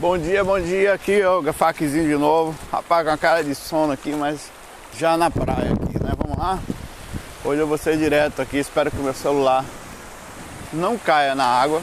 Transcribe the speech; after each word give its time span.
Bom 0.00 0.16
dia, 0.16 0.44
bom 0.44 0.60
dia, 0.60 0.92
aqui 0.92 1.24
ó, 1.24 1.40
o 1.40 1.52
Faquezinho 1.52 2.06
de 2.06 2.14
novo. 2.14 2.54
Rapaz, 2.70 3.04
com 3.04 3.12
a 3.12 3.18
cara 3.18 3.42
de 3.42 3.52
sono 3.52 3.92
aqui, 3.92 4.12
mas 4.12 4.48
já 4.96 5.16
na 5.16 5.28
praia 5.28 5.72
aqui, 5.72 6.00
né? 6.00 6.12
Vamos 6.16 6.38
lá? 6.38 6.60
Hoje 7.44 7.60
eu 7.60 7.66
vou 7.66 7.76
ser 7.76 7.96
direto 7.96 8.40
aqui, 8.40 8.58
espero 8.58 8.92
que 8.92 8.96
o 8.96 9.02
meu 9.02 9.12
celular 9.12 9.64
não 10.72 10.96
caia 10.96 11.34
na 11.34 11.44
água. 11.44 11.82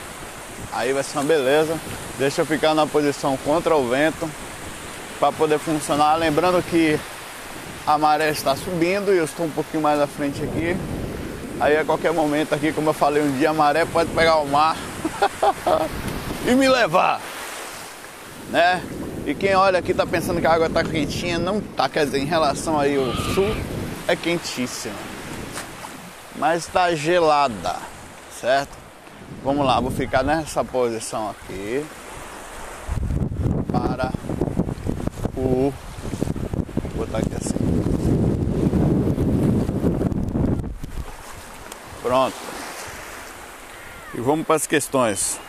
Aí 0.71 0.93
vai 0.93 1.03
ser 1.03 1.17
uma 1.17 1.25
beleza. 1.25 1.77
Deixa 2.17 2.41
eu 2.41 2.45
ficar 2.45 2.73
na 2.73 2.87
posição 2.87 3.35
contra 3.35 3.75
o 3.75 3.89
vento 3.89 4.29
para 5.19 5.33
poder 5.33 5.59
funcionar. 5.59 6.15
Lembrando 6.15 6.63
que 6.63 6.97
a 7.85 7.97
maré 7.97 8.29
está 8.29 8.55
subindo 8.55 9.13
e 9.13 9.17
eu 9.17 9.25
estou 9.25 9.45
um 9.45 9.51
pouquinho 9.51 9.83
mais 9.83 9.99
à 9.99 10.07
frente 10.07 10.41
aqui. 10.41 10.77
Aí 11.59 11.75
a 11.75 11.83
qualquer 11.83 12.13
momento 12.13 12.55
aqui, 12.55 12.71
como 12.71 12.91
eu 12.91 12.93
falei 12.93 13.21
um 13.21 13.37
dia, 13.37 13.49
a 13.49 13.53
maré 13.53 13.83
pode 13.83 14.09
pegar 14.11 14.37
o 14.37 14.47
mar 14.47 14.77
e 16.47 16.55
me 16.55 16.69
levar 16.69 17.19
né? 18.49 18.81
E 19.25 19.33
quem 19.33 19.55
olha 19.55 19.79
aqui 19.79 19.93
tá 19.93 20.05
pensando 20.05 20.39
que 20.39 20.47
a 20.47 20.53
água 20.53 20.69
tá 20.69 20.83
quentinha, 20.83 21.39
não 21.39 21.59
tá, 21.59 21.89
quer 21.89 22.05
dizer, 22.05 22.19
em 22.19 22.25
relação 22.25 22.79
aí 22.79 22.95
ao 22.95 23.11
sul 23.33 23.55
é 24.07 24.15
quentíssima. 24.15 24.93
Mas 26.35 26.67
tá 26.67 26.93
gelada, 26.93 27.77
certo? 28.39 28.77
Vamos 29.43 29.65
lá, 29.65 29.79
vou 29.79 29.89
ficar 29.89 30.23
nessa 30.23 30.63
posição 30.63 31.29
aqui 31.29 31.83
para 33.71 34.11
o 35.35 35.73
vou 36.95 37.05
botar 37.05 37.19
aqui 37.19 37.35
assim. 37.35 37.55
Pronto. 42.01 42.35
E 44.13 44.21
vamos 44.21 44.45
para 44.45 44.55
as 44.55 44.67
questões. 44.67 45.39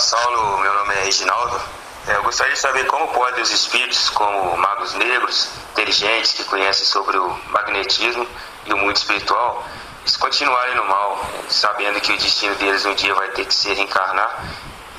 Saulo, 0.00 0.58
meu 0.60 0.72
nome 0.72 0.94
é 0.94 1.04
Reginaldo. 1.04 1.60
É, 2.08 2.16
eu 2.16 2.22
gostaria 2.22 2.54
de 2.54 2.58
saber 2.58 2.86
como 2.86 3.06
podem 3.08 3.42
os 3.42 3.50
espíritos, 3.50 4.08
como 4.08 4.56
magos 4.56 4.94
negros, 4.94 5.50
inteligentes, 5.72 6.32
que 6.32 6.44
conhecem 6.44 6.86
sobre 6.86 7.18
o 7.18 7.28
magnetismo 7.50 8.26
e 8.64 8.72
o 8.72 8.78
mundo 8.78 8.96
espiritual, 8.96 9.62
eles 10.00 10.16
continuarem 10.16 10.74
no 10.74 10.86
mal, 10.86 11.24
sabendo 11.50 12.00
que 12.00 12.12
o 12.12 12.16
destino 12.16 12.54
deles 12.54 12.84
um 12.86 12.94
dia 12.94 13.14
vai 13.14 13.28
ter 13.28 13.44
que 13.44 13.54
se 13.54 13.72
reencarnar 13.74 14.42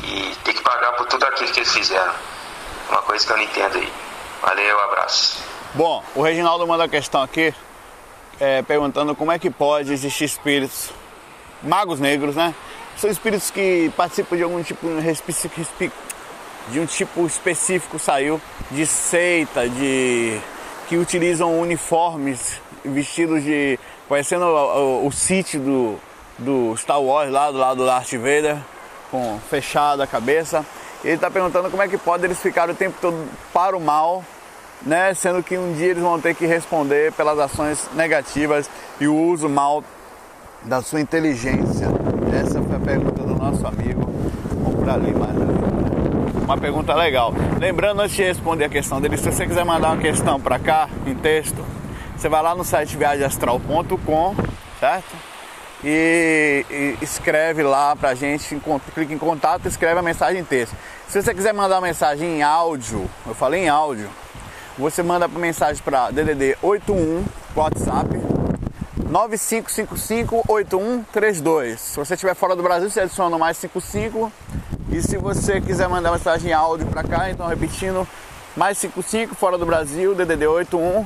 e 0.04 0.36
ter 0.44 0.54
que 0.54 0.62
pagar 0.62 0.92
por 0.94 1.08
tudo 1.08 1.26
aquilo 1.26 1.52
que 1.52 1.60
eles 1.60 1.74
fizeram. 1.74 2.14
Uma 2.90 3.02
coisa 3.02 3.26
que 3.26 3.34
eu 3.34 3.38
não 3.38 3.44
entendo 3.44 3.78
aí. 3.78 3.94
Valeu, 4.42 4.80
abraço. 4.82 5.44
Bom, 5.74 6.04
o 6.14 6.22
Reginaldo 6.22 6.68
manda 6.68 6.84
a 6.84 6.90
questão 6.90 7.24
aqui, 7.24 7.54
é, 8.40 8.62
perguntando 8.62 9.16
como 9.16 9.32
é 9.32 9.40
que 9.40 9.50
pode 9.50 9.92
existir 9.92 10.26
espíritos, 10.26 10.92
magos 11.64 12.00
negros, 12.00 12.36
né? 12.36 12.54
São 13.02 13.10
espíritos 13.10 13.50
que 13.50 13.92
participam 13.98 14.38
de 14.38 14.44
algum 14.44 14.62
tipo 14.62 14.86
de 16.70 16.80
um 16.80 16.86
tipo 16.86 17.26
específico 17.26 17.98
saiu 17.98 18.40
de 18.70 18.86
seita, 18.86 19.68
de 19.68 20.40
que 20.88 20.98
utilizam 20.98 21.60
uniformes 21.60 22.62
vestidos 22.86 23.44
de 23.44 23.80
parecendo 24.08 24.46
o, 24.46 25.06
o, 25.06 25.08
o 25.08 25.12
sítio 25.12 25.60
do, 25.60 26.00
do 26.38 26.78
Star 26.78 27.02
Wars 27.02 27.32
lá 27.32 27.50
do 27.50 27.58
lado 27.58 27.78
do 27.78 27.88
Darth 27.88 28.12
Vader 28.12 28.60
com 29.10 29.40
fechada 29.50 30.04
a 30.04 30.08
cabeça. 30.08 30.64
Ele 31.04 31.16
está 31.16 31.32
perguntando 31.32 31.72
como 31.72 31.82
é 31.82 31.88
que 31.88 31.98
pode 31.98 32.24
eles 32.24 32.40
ficar 32.40 32.70
o 32.70 32.76
tempo 32.76 32.98
todo 33.02 33.28
para 33.52 33.76
o 33.76 33.82
mal, 33.82 34.24
né? 34.84 35.12
Sendo 35.16 35.42
que 35.42 35.58
um 35.58 35.74
dia 35.74 35.88
eles 35.88 36.04
vão 36.04 36.22
ter 36.22 36.36
que 36.36 36.46
responder 36.46 37.12
pelas 37.14 37.40
ações 37.40 37.90
negativas 37.96 38.70
e 39.00 39.08
o 39.08 39.16
uso 39.16 39.50
mal 39.50 39.84
da 40.62 40.84
sua 40.84 41.02
inteligência. 41.02 42.01
Essa 42.34 42.62
foi 42.62 42.76
a 42.76 42.80
pergunta 42.80 43.24
do 43.24 43.36
nosso 43.36 43.66
amigo. 43.68 44.02
Mais 44.86 44.88
ali. 44.90 45.12
Né? 45.12 46.44
Uma 46.44 46.58
pergunta 46.58 46.94
legal. 46.94 47.34
Lembrando, 47.60 48.02
antes 48.02 48.16
de 48.16 48.24
responder 48.24 48.66
a 48.66 48.70
questão 48.70 49.00
dele, 49.00 49.18
se 49.18 49.32
você 49.32 49.46
quiser 49.46 49.64
mandar 49.64 49.90
uma 49.90 50.02
questão 50.02 50.40
para 50.40 50.60
cá, 50.60 50.90
em 51.06 51.16
texto, 51.16 51.64
você 52.18 52.28
vai 52.28 52.42
lá 52.42 52.56
no 52.56 52.64
site 52.64 52.98
viagemastral.com, 52.98 54.36
certo? 54.80 55.16
E, 55.84 56.66
e, 56.70 56.98
escreve 57.02 57.64
lá 57.64 57.96
pra 57.96 58.14
gente, 58.14 58.60
clica 58.94 59.14
em 59.14 59.18
contato 59.18 59.66
e 59.66 59.68
escreve 59.68 60.00
a 60.00 60.04
mensagem 60.04 60.42
em 60.42 60.44
texto. 60.44 60.76
Se 61.08 61.22
você 61.22 61.34
quiser 61.34 61.54
mandar 61.54 61.76
uma 61.76 61.88
mensagem 61.88 62.38
em 62.38 62.44
áudio, 62.44 63.10
eu 63.26 63.34
falei 63.34 63.64
em 63.64 63.70
áudio, 63.70 64.10
você 64.78 65.02
manda 65.02 65.28
mensagem 65.28 65.82
para 65.84 66.12
DDD 66.12 66.58
81 66.62 67.26
WhatsApp 67.56 68.31
95558132. 69.12 71.78
Se 71.78 71.98
você 71.98 72.14
estiver 72.14 72.34
fora 72.34 72.56
do 72.56 72.64
Brasil, 72.64 72.90
você 72.90 73.02
adiciona 73.02 73.38
mais 73.38 73.58
55. 73.58 74.32
E 74.90 75.02
se 75.02 75.18
você 75.18 75.60
quiser 75.60 75.90
mandar 75.90 76.12
mensagem 76.12 76.52
em 76.52 76.54
áudio 76.54 76.88
para 76.88 77.04
cá, 77.04 77.30
então 77.30 77.46
repetindo, 77.46 78.08
mais 78.56 78.78
55 78.78 79.36
fora 79.36 79.58
do 79.58 79.66
Brasil, 79.66 80.16
DDD 80.16 80.48
81 80.48 81.06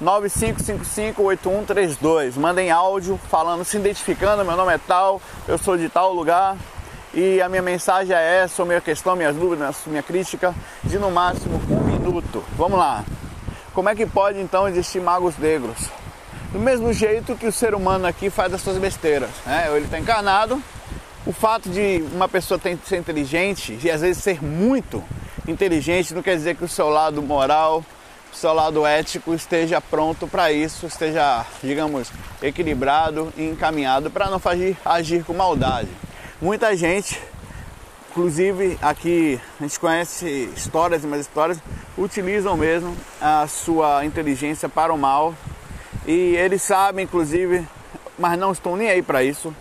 95558132. 0.00 2.36
Mandem 2.36 2.70
áudio 2.70 3.18
falando, 3.28 3.64
se 3.64 3.78
identificando, 3.78 4.44
meu 4.44 4.56
nome 4.56 4.72
é 4.72 4.78
tal, 4.78 5.20
eu 5.48 5.58
sou 5.58 5.76
de 5.76 5.88
tal 5.88 6.12
lugar. 6.12 6.56
E 7.12 7.42
a 7.42 7.48
minha 7.48 7.62
mensagem 7.62 8.14
é 8.14 8.42
essa, 8.42 8.62
a 8.62 8.66
minha 8.66 8.80
questão, 8.80 9.16
minhas 9.16 9.34
dúvidas, 9.36 9.78
minha 9.86 10.02
crítica, 10.02 10.54
de 10.82 10.98
no 10.98 11.10
máximo 11.10 11.60
um 11.70 11.80
minuto. 11.80 12.44
Vamos 12.56 12.78
lá. 12.78 13.04
Como 13.72 13.88
é 13.88 13.94
que 13.94 14.04
pode 14.06 14.40
então 14.40 14.68
existir 14.68 15.00
magos 15.00 15.38
negros? 15.38 15.88
Do 16.54 16.60
mesmo 16.60 16.92
jeito 16.92 17.34
que 17.34 17.48
o 17.48 17.52
ser 17.52 17.74
humano 17.74 18.06
aqui 18.06 18.30
faz 18.30 18.54
as 18.54 18.62
suas 18.62 18.78
besteiras. 18.78 19.28
Né? 19.44 19.66
Ele 19.74 19.86
está 19.86 19.98
encarnado. 19.98 20.62
O 21.26 21.32
fato 21.32 21.68
de 21.68 22.04
uma 22.12 22.28
pessoa 22.28 22.60
ter, 22.60 22.78
ser 22.86 22.96
inteligente 22.96 23.76
e 23.82 23.90
às 23.90 24.02
vezes 24.02 24.22
ser 24.22 24.40
muito 24.40 25.02
inteligente 25.48 26.14
não 26.14 26.22
quer 26.22 26.36
dizer 26.36 26.54
que 26.54 26.62
o 26.62 26.68
seu 26.68 26.88
lado 26.88 27.20
moral, 27.20 27.84
o 28.32 28.36
seu 28.36 28.54
lado 28.54 28.86
ético 28.86 29.34
esteja 29.34 29.80
pronto 29.80 30.28
para 30.28 30.52
isso, 30.52 30.86
esteja, 30.86 31.44
digamos, 31.60 32.12
equilibrado 32.40 33.32
e 33.36 33.48
encaminhado 33.48 34.08
para 34.08 34.30
não 34.30 34.38
fazer, 34.38 34.76
agir 34.84 35.24
com 35.24 35.34
maldade. 35.34 35.88
Muita 36.40 36.76
gente, 36.76 37.20
inclusive 38.12 38.78
aqui 38.80 39.40
a 39.58 39.64
gente 39.64 39.80
conhece 39.80 40.52
histórias 40.54 41.02
e 41.02 41.06
mais 41.08 41.22
histórias, 41.22 41.58
utilizam 41.98 42.56
mesmo 42.56 42.96
a 43.20 43.44
sua 43.48 44.04
inteligência 44.04 44.68
para 44.68 44.94
o 44.94 44.96
mal 44.96 45.34
e 46.06 46.36
eles 46.36 46.62
sabem, 46.62 47.04
inclusive, 47.04 47.66
mas 48.18 48.38
não 48.38 48.52
estão 48.52 48.76
nem 48.76 48.88
aí 48.88 49.02
para 49.02 49.22
isso, 49.22 49.54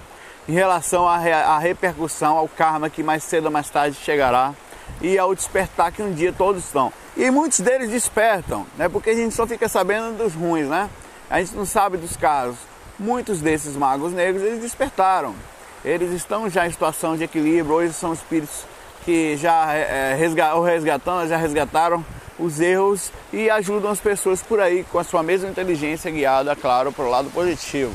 em 0.48 0.54
relação 0.54 1.08
à, 1.08 1.16
à 1.16 1.58
repercussão, 1.58 2.38
ao 2.38 2.48
karma 2.48 2.90
que 2.90 3.02
mais 3.02 3.24
cedo 3.24 3.46
ou 3.46 3.52
mais 3.52 3.70
tarde 3.70 3.98
chegará 3.98 4.54
e 5.02 5.18
ao 5.18 5.34
despertar 5.34 5.92
que 5.92 6.02
um 6.02 6.12
dia 6.12 6.34
todos 6.34 6.66
estão. 6.66 6.92
E 7.16 7.30
muitos 7.32 7.60
deles 7.60 7.90
despertam, 7.90 8.66
né? 8.78 8.90
Porque 8.90 9.12
a 9.12 9.16
gente 9.16 9.34
só 9.34 9.48
fica 9.48 9.70
sabendo 9.70 10.18
dos 10.18 10.34
ruins, 10.34 10.68
né? 10.68 10.90
A 11.30 11.40
gente 11.40 11.56
não 11.56 11.66
sabe 11.66 11.98
dos 11.98 12.18
casos. 12.18 12.58
Muitos 13.00 13.40
desses 13.40 13.76
magos 13.76 14.14
negros, 14.14 14.44
eles 14.44 14.60
despertaram. 14.60 15.34
Eles 15.86 16.12
estão 16.12 16.50
já 16.50 16.66
em 16.68 16.72
situação 16.72 17.16
de 17.16 17.24
equilíbrio, 17.24 17.76
hoje 17.76 17.94
são 17.94 18.14
espíritos 18.14 18.66
que 19.04 19.36
já 19.38 19.74
é, 19.74 20.16
resgatando, 20.16 21.28
já 21.28 21.38
resgataram 21.38 22.04
os 22.44 22.60
erros 22.60 23.12
e 23.32 23.50
ajudam 23.50 23.90
as 23.90 24.00
pessoas 24.00 24.42
por 24.42 24.60
aí 24.60 24.84
com 24.92 25.00
a 25.00 25.04
sua 25.04 25.24
mesma 25.24 25.48
inteligência 25.48 26.12
guiada, 26.12 26.56
claro, 26.56 26.92
para 26.92 27.06
o 27.06 27.10
lado 27.10 27.30
positivo. 27.30 27.94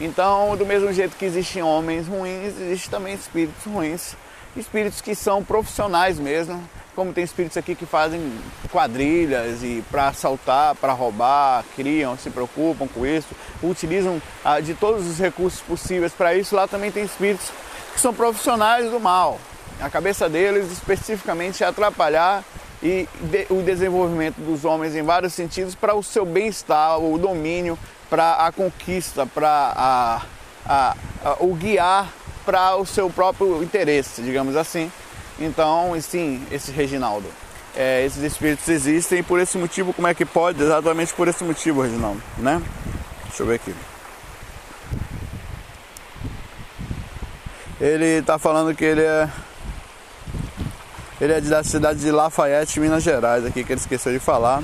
Então, 0.00 0.56
do 0.56 0.64
mesmo 0.64 0.92
jeito 0.92 1.16
que 1.16 1.24
existem 1.24 1.62
homens 1.62 2.06
ruins, 2.06 2.58
existem 2.58 2.90
também 2.90 3.14
espíritos 3.14 3.64
ruins, 3.64 4.16
espíritos 4.56 5.00
que 5.00 5.14
são 5.14 5.42
profissionais 5.42 6.18
mesmo, 6.18 6.62
como 6.94 7.12
tem 7.12 7.24
espíritos 7.24 7.56
aqui 7.56 7.74
que 7.74 7.84
fazem 7.84 8.32
quadrilhas 8.70 9.62
e 9.62 9.84
para 9.90 10.08
assaltar, 10.08 10.74
para 10.76 10.92
roubar, 10.92 11.64
criam, 11.74 12.16
se 12.16 12.30
preocupam 12.30 12.86
com 12.86 13.04
isso, 13.04 13.28
utilizam 13.62 14.22
ah, 14.44 14.60
de 14.60 14.74
todos 14.74 15.06
os 15.06 15.18
recursos 15.18 15.60
possíveis 15.60 16.12
para 16.12 16.34
isso. 16.34 16.54
Lá 16.54 16.66
também 16.68 16.90
tem 16.90 17.04
espíritos 17.04 17.50
que 17.92 18.00
são 18.00 18.14
profissionais 18.14 18.90
do 18.90 19.00
mal. 19.00 19.38
A 19.80 19.88
cabeça 19.88 20.28
deles 20.28 20.70
especificamente 20.70 21.64
é 21.64 21.66
atrapalhar 21.66 22.44
e 22.82 23.08
de, 23.20 23.46
o 23.50 23.62
desenvolvimento 23.62 24.36
dos 24.38 24.64
homens 24.64 24.94
em 24.94 25.02
vários 25.02 25.32
sentidos 25.32 25.74
para 25.74 25.94
o 25.94 26.02
seu 26.02 26.24
bem-estar, 26.24 26.98
o 26.98 27.18
domínio, 27.18 27.78
para 28.08 28.46
a 28.46 28.52
conquista, 28.52 29.26
para 29.26 30.22
o 31.38 31.54
guiar 31.54 32.08
para 32.44 32.76
o 32.76 32.86
seu 32.86 33.08
próprio 33.10 33.62
interesse, 33.62 34.22
digamos 34.22 34.56
assim. 34.56 34.90
Então, 35.38 35.94
sim, 36.00 36.44
esse 36.50 36.72
Reginaldo. 36.72 37.28
É, 37.76 38.04
esses 38.04 38.22
espíritos 38.22 38.68
existem 38.68 39.20
e 39.20 39.22
por 39.22 39.38
esse 39.38 39.56
motivo, 39.56 39.92
como 39.92 40.08
é 40.08 40.14
que 40.14 40.24
pode? 40.24 40.60
Exatamente 40.60 41.14
por 41.14 41.28
esse 41.28 41.44
motivo, 41.44 41.82
Reginaldo, 41.82 42.20
né? 42.38 42.60
Deixa 43.26 43.42
eu 43.42 43.46
ver 43.46 43.54
aqui. 43.54 43.74
Ele 47.80 48.18
está 48.18 48.38
falando 48.38 48.74
que 48.74 48.84
ele 48.84 49.02
é 49.02 49.28
ele 51.20 51.34
é 51.34 51.40
da 51.40 51.62
cidade 51.62 52.00
de 52.00 52.10
Lafayette, 52.10 52.80
Minas 52.80 53.02
Gerais, 53.02 53.44
aqui 53.44 53.62
que 53.62 53.72
ele 53.72 53.80
esqueceu 53.80 54.12
de 54.12 54.18
falar. 54.18 54.62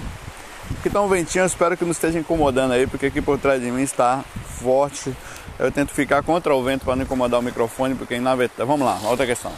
Aqui 0.78 0.88
tá 0.88 1.00
um 1.00 1.08
ventinho, 1.08 1.42
eu 1.42 1.46
espero 1.46 1.76
que 1.76 1.84
não 1.84 1.92
esteja 1.92 2.18
incomodando 2.18 2.72
aí, 2.72 2.86
porque 2.86 3.06
aqui 3.06 3.20
por 3.20 3.38
trás 3.38 3.60
de 3.60 3.70
mim 3.70 3.82
está 3.82 4.24
forte. 4.60 5.14
Eu 5.58 5.70
tento 5.70 5.92
ficar 5.92 6.22
contra 6.22 6.54
o 6.54 6.62
vento 6.62 6.84
para 6.84 6.96
não 6.96 7.04
incomodar 7.04 7.40
o 7.40 7.42
microfone, 7.42 7.94
porque 7.94 8.18
na 8.18 8.34
verdade. 8.34 8.66
Vamos 8.66 8.86
lá, 8.86 8.98
outra 9.04 9.26
questão. 9.26 9.52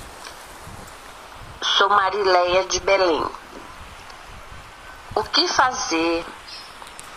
Sou 1.62 1.88
Marileia 1.88 2.64
de 2.66 2.80
Belém. 2.80 3.24
O 5.14 5.22
que 5.22 5.46
fazer 5.48 6.24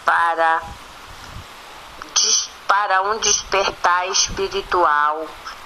para, 0.05 0.61
para 2.67 3.01
um 3.03 3.17
despertar 3.19 4.07
espiritual 4.09 5.25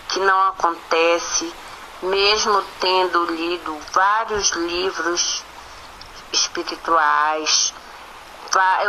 que 0.09 0.19
não 0.19 0.49
acontece, 0.49 1.53
mesmo 2.01 2.61
tendo 2.79 3.25
lido 3.31 3.77
vários 3.91 4.51
livros 4.51 5.43
espirituais, 6.31 7.73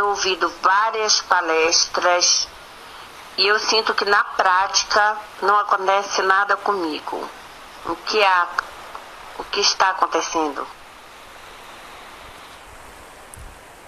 ouvido 0.01 0.51
várias 0.61 1.21
palestras 1.21 2.47
e 3.37 3.45
eu 3.45 3.59
sinto 3.59 3.93
que 3.93 4.03
na 4.03 4.23
prática 4.23 5.15
não 5.43 5.59
acontece 5.59 6.23
nada 6.23 6.57
comigo. 6.57 7.29
O 7.85 7.95
que, 7.95 8.23
há, 8.23 8.47
o 9.37 9.43
que 9.43 9.59
está 9.59 9.91
acontecendo? 9.91 10.67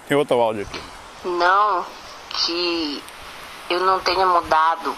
Tem 0.08 0.16
outro 0.16 0.40
áudio 0.40 0.62
aqui. 0.62 0.82
Não 1.26 1.84
que 2.30 3.04
eu 3.72 3.80
não 3.80 4.00
tenha 4.02 4.26
mudado. 4.28 4.96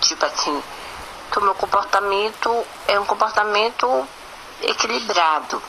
Tipo 0.00 0.24
assim, 0.24 0.62
que 1.30 1.38
o 1.38 1.42
meu 1.42 1.54
comportamento 1.54 2.66
é 2.86 2.98
um 2.98 3.04
comportamento 3.04 4.06
equilibrado. 4.62 5.62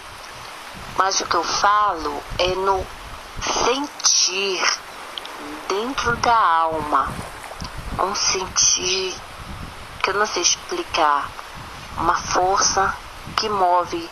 Mas 0.97 1.19
o 1.19 1.25
que 1.25 1.35
eu 1.35 1.43
falo 1.43 2.23
é 2.37 2.55
no 2.55 2.85
sentir 3.41 4.79
dentro 5.67 6.15
da 6.17 6.35
alma. 6.35 7.11
Um 7.99 8.15
sentir 8.15 9.15
que 10.01 10.09
eu 10.09 10.13
não 10.15 10.25
sei 10.25 10.41
explicar. 10.41 11.29
Uma 11.97 12.15
força 12.15 12.95
que 13.35 13.49
move 13.49 14.09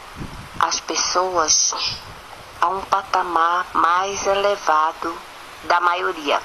as 0.59 0.79
pessoas 0.79 1.73
a 2.59 2.67
um 2.67 2.81
patamar 2.81 3.65
mais 3.73 4.25
elevado 4.25 5.17
da 5.63 5.79
maioria. 5.79 6.41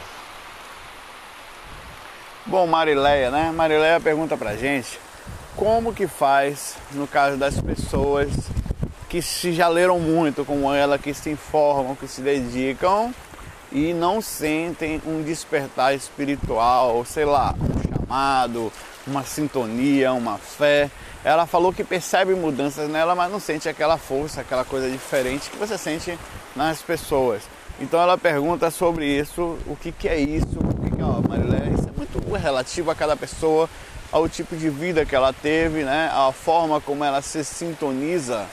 Bom, 2.45 2.67
Marileia, 2.67 3.31
né? 3.31 3.53
Marileia 3.55 4.01
pergunta 4.01 4.37
pra 4.37 4.57
gente 4.57 4.99
como 5.55 5.95
que 5.95 6.09
faz 6.09 6.75
no 6.91 7.07
caso 7.07 7.37
das 7.37 7.61
pessoas 7.61 8.33
que 9.09 9.23
se 9.23 9.53
já 9.53 9.69
leram 9.69 10.01
muito 10.01 10.45
como 10.45 10.73
ela, 10.73 10.99
que 10.99 11.15
se 11.15 11.31
informam, 11.31 11.95
que 11.95 12.09
se 12.09 12.21
dedicam 12.21 13.15
e 13.71 13.95
não 13.95 14.21
sentem 14.21 15.01
um 15.07 15.23
despertar 15.23 15.95
espiritual, 15.95 17.05
sei 17.05 17.25
lá, 17.25 17.55
um 17.61 18.01
chamado, 18.01 18.73
uma 19.07 19.23
sintonia, 19.23 20.13
uma 20.13 20.37
fé. 20.37 20.91
Ela 21.23 21.47
falou 21.47 21.73
que 21.73 21.85
percebe 21.85 22.35
mudanças 22.35 22.91
nela, 22.91 23.15
mas 23.15 23.31
não 23.31 23.39
sente 23.39 23.69
aquela 23.69 23.97
força, 23.97 24.41
aquela 24.41 24.65
coisa 24.65 24.91
diferente 24.91 25.49
que 25.49 25.57
você 25.57 25.79
sente 25.79 26.19
nas 26.57 26.83
pessoas. 26.83 27.43
Então 27.81 28.01
ela 28.01 28.19
pergunta 28.19 28.69
sobre 28.69 29.07
isso, 29.07 29.57
o 29.65 29.77
que, 29.81 29.93
que 29.93 30.09
é 30.09 30.19
isso, 30.19 30.59
o 30.59 30.83
que, 30.83 30.97
que 30.97 31.01
é, 31.01 31.05
ó, 31.05 31.23
é 32.37 32.39
relativo 32.39 32.91
a 32.91 32.95
cada 32.95 33.17
pessoa, 33.17 33.69
ao 34.11 34.29
tipo 34.29 34.55
de 34.55 34.69
vida 34.69 35.07
que 35.07 35.17
ela 35.17 35.33
teve, 35.33 35.85
né? 35.85 36.11
a 36.13 36.31
forma 36.33 36.81
como 36.81 37.03
ela 37.05 37.23
se 37.23 37.43
sintoniza 37.45 38.47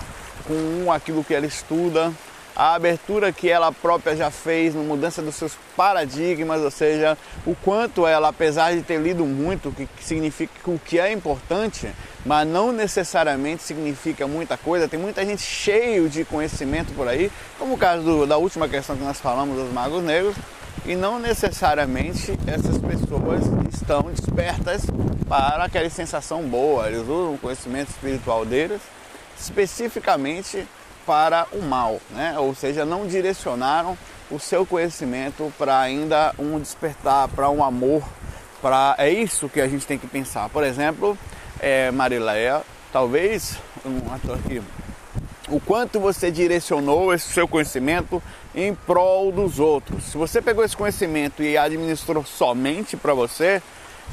com 0.48 0.92
aquilo 0.92 1.24
que 1.24 1.34
ela 1.34 1.46
estuda, 1.46 2.14
a 2.56 2.76
abertura 2.76 3.32
que 3.32 3.50
ela 3.50 3.72
própria 3.72 4.16
já 4.18 4.30
fez 4.30 4.76
na 4.76 4.82
mudança 4.82 5.22
dos 5.22 5.36
seus 5.36 5.54
paradigmas, 5.78 6.62
ou 6.62 6.70
seja, 6.70 7.18
o 7.46 7.56
quanto 7.56 8.06
ela, 8.06 8.28
apesar 8.28 8.76
de 8.76 8.82
ter 8.82 9.00
lido 9.00 9.26
muito, 9.26 9.72
que 9.72 9.88
significa 10.02 10.52
o 10.66 10.78
que 10.78 11.00
é 11.00 11.10
importante, 11.12 11.90
mas 12.26 12.46
não 12.46 12.74
necessariamente 12.74 13.64
significa 13.64 14.28
muita 14.28 14.58
coisa. 14.58 14.90
Tem 14.90 15.00
muita 15.00 15.26
gente 15.26 15.42
cheio 15.42 16.10
de 16.10 16.26
conhecimento 16.26 16.94
por 16.94 17.08
aí, 17.08 17.32
como 17.58 17.76
o 17.76 17.78
caso 17.78 18.04
do, 18.04 18.28
da 18.28 18.36
última 18.36 18.68
questão 18.68 18.98
que 18.98 19.04
nós 19.04 19.22
falamos 19.22 19.56
dos 19.56 19.72
magos 19.72 20.04
negros, 20.04 20.36
e 20.86 20.96
não 20.96 21.18
necessariamente 21.18 22.38
essas 22.46 22.78
pessoas 22.78 23.44
estão 23.74 24.04
despertas 24.04 24.84
para 25.28 25.66
aquela 25.66 25.90
sensação 25.90 26.44
boa. 26.44 26.88
Eles 26.88 27.02
usam 27.02 27.34
o 27.34 27.38
conhecimento 27.38 27.90
espiritual 27.90 28.46
deles 28.46 28.82
especificamente 29.40 30.68
para 31.06 31.48
o 31.52 31.62
mal, 31.62 32.00
né? 32.12 32.38
ou 32.38 32.54
seja, 32.54 32.86
não 32.86 33.08
direcionaram 33.08 33.98
o 34.30 34.38
seu 34.38 34.66
conhecimento 34.66 35.52
para 35.58 35.80
ainda 35.80 36.36
um 36.38 36.60
despertar, 36.60 37.28
para 37.30 37.50
um 37.50 37.64
amor, 37.64 38.04
para 38.62 38.96
é 38.98 39.10
isso 39.10 39.50
que 39.50 39.62
a 39.62 39.68
gente 39.68 39.88
tem 39.88 39.98
que 39.98 40.06
pensar. 40.06 40.50
Por 40.50 40.64
exemplo, 40.64 41.18
é, 41.60 41.90
Marileia, 41.90 42.62
talvez 42.92 43.58
um 43.84 44.14
aqui, 44.14 44.62
o 45.48 45.60
quanto 45.60 46.00
você 46.00 46.30
direcionou 46.30 47.12
esse 47.12 47.30
seu 47.30 47.48
conhecimento 47.48 48.22
em 48.54 48.74
prol 48.74 49.32
dos 49.32 49.60
outros. 49.60 50.06
Se 50.06 50.18
você 50.18 50.42
pegou 50.42 50.64
esse 50.64 50.76
conhecimento 50.76 51.44
e 51.44 51.58
administrou 51.58 52.24
somente 52.26 52.98
para 52.98 53.14
você, 53.14 53.62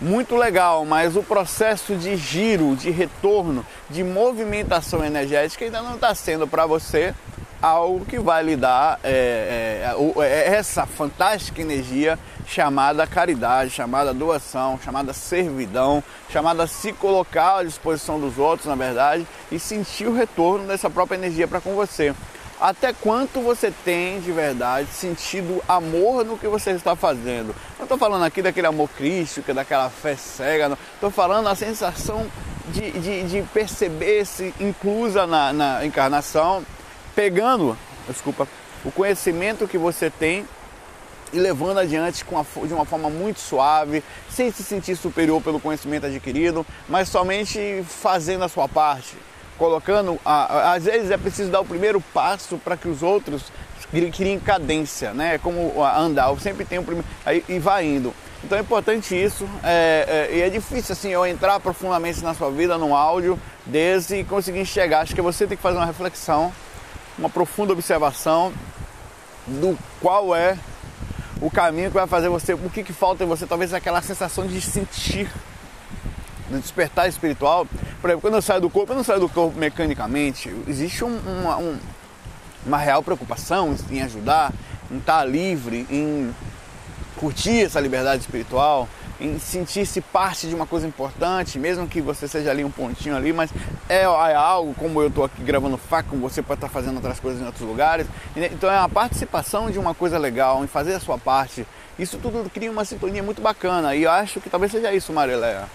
muito 0.00 0.36
legal, 0.36 0.84
mas 0.84 1.16
o 1.16 1.22
processo 1.22 1.96
de 1.96 2.16
giro, 2.16 2.76
de 2.76 2.90
retorno, 2.90 3.64
de 3.88 4.04
movimentação 4.04 5.04
energética 5.04 5.64
ainda 5.64 5.80
não 5.80 5.94
está 5.94 6.14
sendo 6.14 6.46
para 6.46 6.66
você 6.66 7.14
algo 7.62 8.04
que 8.04 8.18
vai 8.18 8.42
lhe 8.42 8.56
dar 8.56 9.00
é, 9.02 9.88
é, 9.96 10.22
é, 10.22 10.54
essa 10.54 10.84
fantástica 10.84 11.62
energia 11.62 12.18
chamada 12.46 13.06
caridade, 13.06 13.70
chamada 13.70 14.12
doação, 14.12 14.78
chamada 14.84 15.14
servidão, 15.14 16.04
chamada 16.30 16.66
se 16.66 16.92
colocar 16.92 17.60
à 17.60 17.64
disposição 17.64 18.20
dos 18.20 18.36
outros, 18.36 18.68
na 18.68 18.74
verdade, 18.74 19.26
e 19.50 19.58
sentir 19.58 20.06
o 20.06 20.14
retorno 20.14 20.66
dessa 20.68 20.90
própria 20.90 21.16
energia 21.16 21.48
para 21.48 21.60
com 21.60 21.74
você 21.74 22.14
até 22.60 22.92
quanto 22.92 23.40
você 23.40 23.72
tem 23.84 24.20
de 24.20 24.32
verdade 24.32 24.88
sentido 24.90 25.62
amor 25.68 26.24
no 26.24 26.38
que 26.38 26.48
você 26.48 26.70
está 26.70 26.96
fazendo. 26.96 27.54
Não 27.78 27.84
estou 27.84 27.98
falando 27.98 28.24
aqui 28.24 28.40
daquele 28.40 28.66
amor 28.66 28.88
crístico, 28.90 29.52
daquela 29.52 29.90
fé 29.90 30.16
cega. 30.16 30.76
Estou 30.94 31.10
falando 31.10 31.48
a 31.48 31.54
sensação 31.54 32.26
de, 32.68 32.90
de, 32.92 33.22
de 33.24 33.42
perceber-se 33.52 34.54
inclusa 34.58 35.26
na, 35.26 35.52
na 35.52 35.86
encarnação, 35.86 36.64
pegando, 37.14 37.76
desculpa, 38.08 38.48
o 38.84 38.90
conhecimento 38.90 39.68
que 39.68 39.78
você 39.78 40.10
tem 40.10 40.46
e 41.32 41.38
levando 41.38 41.78
adiante 41.78 42.24
a, 42.32 42.66
de 42.66 42.72
uma 42.72 42.84
forma 42.84 43.10
muito 43.10 43.40
suave, 43.40 44.02
sem 44.30 44.50
se 44.50 44.62
sentir 44.62 44.96
superior 44.96 45.42
pelo 45.42 45.60
conhecimento 45.60 46.06
adquirido, 46.06 46.64
mas 46.88 47.08
somente 47.08 47.84
fazendo 47.86 48.44
a 48.44 48.48
sua 48.48 48.68
parte 48.68 49.16
colocando, 49.58 50.18
às 50.24 50.84
vezes 50.84 51.10
é 51.10 51.16
preciso 51.16 51.50
dar 51.50 51.60
o 51.60 51.64
primeiro 51.64 52.00
passo 52.00 52.58
para 52.58 52.76
que 52.76 52.88
os 52.88 53.02
outros 53.02 53.44
criem 54.12 54.38
cadência, 54.38 55.14
né? 55.14 55.34
É 55.34 55.38
como 55.38 55.82
andar, 55.84 56.28
eu 56.30 56.38
sempre 56.38 56.64
tenho 56.64 56.82
o 56.82 56.84
primeiro, 56.84 57.08
e 57.48 57.58
vai 57.58 57.86
indo. 57.86 58.12
Então 58.44 58.58
é 58.58 58.60
importante 58.60 59.14
isso, 59.14 59.48
é, 59.62 60.28
é, 60.30 60.36
e 60.36 60.42
é 60.42 60.50
difícil 60.50 60.92
assim 60.92 61.08
eu 61.08 61.26
entrar 61.26 61.58
profundamente 61.58 62.22
na 62.22 62.34
sua 62.34 62.50
vida 62.50 62.76
num 62.78 62.94
áudio 62.94 63.38
desse 63.64 64.16
e 64.16 64.24
conseguir 64.24 64.60
enxergar. 64.60 65.00
Acho 65.00 65.14
que 65.14 65.22
você 65.22 65.46
tem 65.46 65.56
que 65.56 65.62
fazer 65.62 65.78
uma 65.78 65.86
reflexão, 65.86 66.52
uma 67.18 67.30
profunda 67.30 67.72
observação 67.72 68.52
do 69.46 69.76
qual 70.00 70.34
é 70.34 70.56
o 71.40 71.50
caminho 71.50 71.88
que 71.88 71.94
vai 71.94 72.06
fazer 72.06 72.28
você, 72.28 72.54
o 72.54 72.70
que, 72.70 72.82
que 72.82 72.92
falta 72.92 73.24
em 73.24 73.26
você, 73.26 73.46
talvez 73.46 73.72
aquela 73.74 74.00
sensação 74.00 74.46
de 74.46 74.60
sentir 74.60 75.30
no 76.50 76.58
despertar 76.58 77.08
espiritual, 77.08 77.66
por 78.00 78.10
exemplo, 78.10 78.22
quando 78.22 78.34
eu 78.34 78.42
saio 78.42 78.60
do 78.60 78.70
corpo, 78.70 78.92
eu 78.92 78.96
não 78.96 79.04
saio 79.04 79.20
do 79.20 79.28
corpo 79.28 79.58
mecanicamente. 79.58 80.54
Existe 80.68 81.04
um, 81.04 81.18
uma, 81.18 81.56
um, 81.56 81.76
uma 82.64 82.78
real 82.78 83.02
preocupação 83.02 83.74
em 83.90 84.02
ajudar, 84.02 84.52
em 84.90 84.98
estar 84.98 85.24
livre, 85.24 85.86
em 85.90 86.32
curtir 87.16 87.64
essa 87.64 87.80
liberdade 87.80 88.20
espiritual, 88.20 88.88
em 89.18 89.38
sentir-se 89.38 90.00
parte 90.00 90.46
de 90.46 90.54
uma 90.54 90.66
coisa 90.66 90.86
importante, 90.86 91.58
mesmo 91.58 91.88
que 91.88 92.02
você 92.02 92.28
seja 92.28 92.50
ali 92.50 92.62
um 92.62 92.70
pontinho 92.70 93.16
ali, 93.16 93.32
mas 93.32 93.50
é, 93.88 94.02
é 94.02 94.34
algo 94.34 94.74
como 94.74 95.00
eu 95.00 95.08
estou 95.08 95.24
aqui 95.24 95.42
gravando 95.42 95.78
faca, 95.78 96.10
como 96.10 96.20
você 96.20 96.42
pode 96.42 96.58
estar 96.58 96.68
fazendo 96.68 96.96
outras 96.96 97.18
coisas 97.18 97.40
em 97.40 97.46
outros 97.46 97.66
lugares. 97.66 98.06
Então 98.36 98.70
é 98.70 98.78
a 98.78 98.88
participação 98.88 99.70
de 99.70 99.78
uma 99.78 99.94
coisa 99.94 100.18
legal, 100.18 100.62
em 100.62 100.66
fazer 100.66 100.94
a 100.94 101.00
sua 101.00 101.16
parte. 101.16 101.66
Isso 101.98 102.18
tudo 102.18 102.48
cria 102.50 102.70
uma 102.70 102.84
sintonia 102.84 103.22
muito 103.22 103.40
bacana 103.40 103.94
e 103.94 104.02
eu 104.02 104.10
acho 104.10 104.38
que 104.38 104.50
talvez 104.50 104.70
seja 104.70 104.92
isso, 104.92 105.12
Marileia 105.12 105.66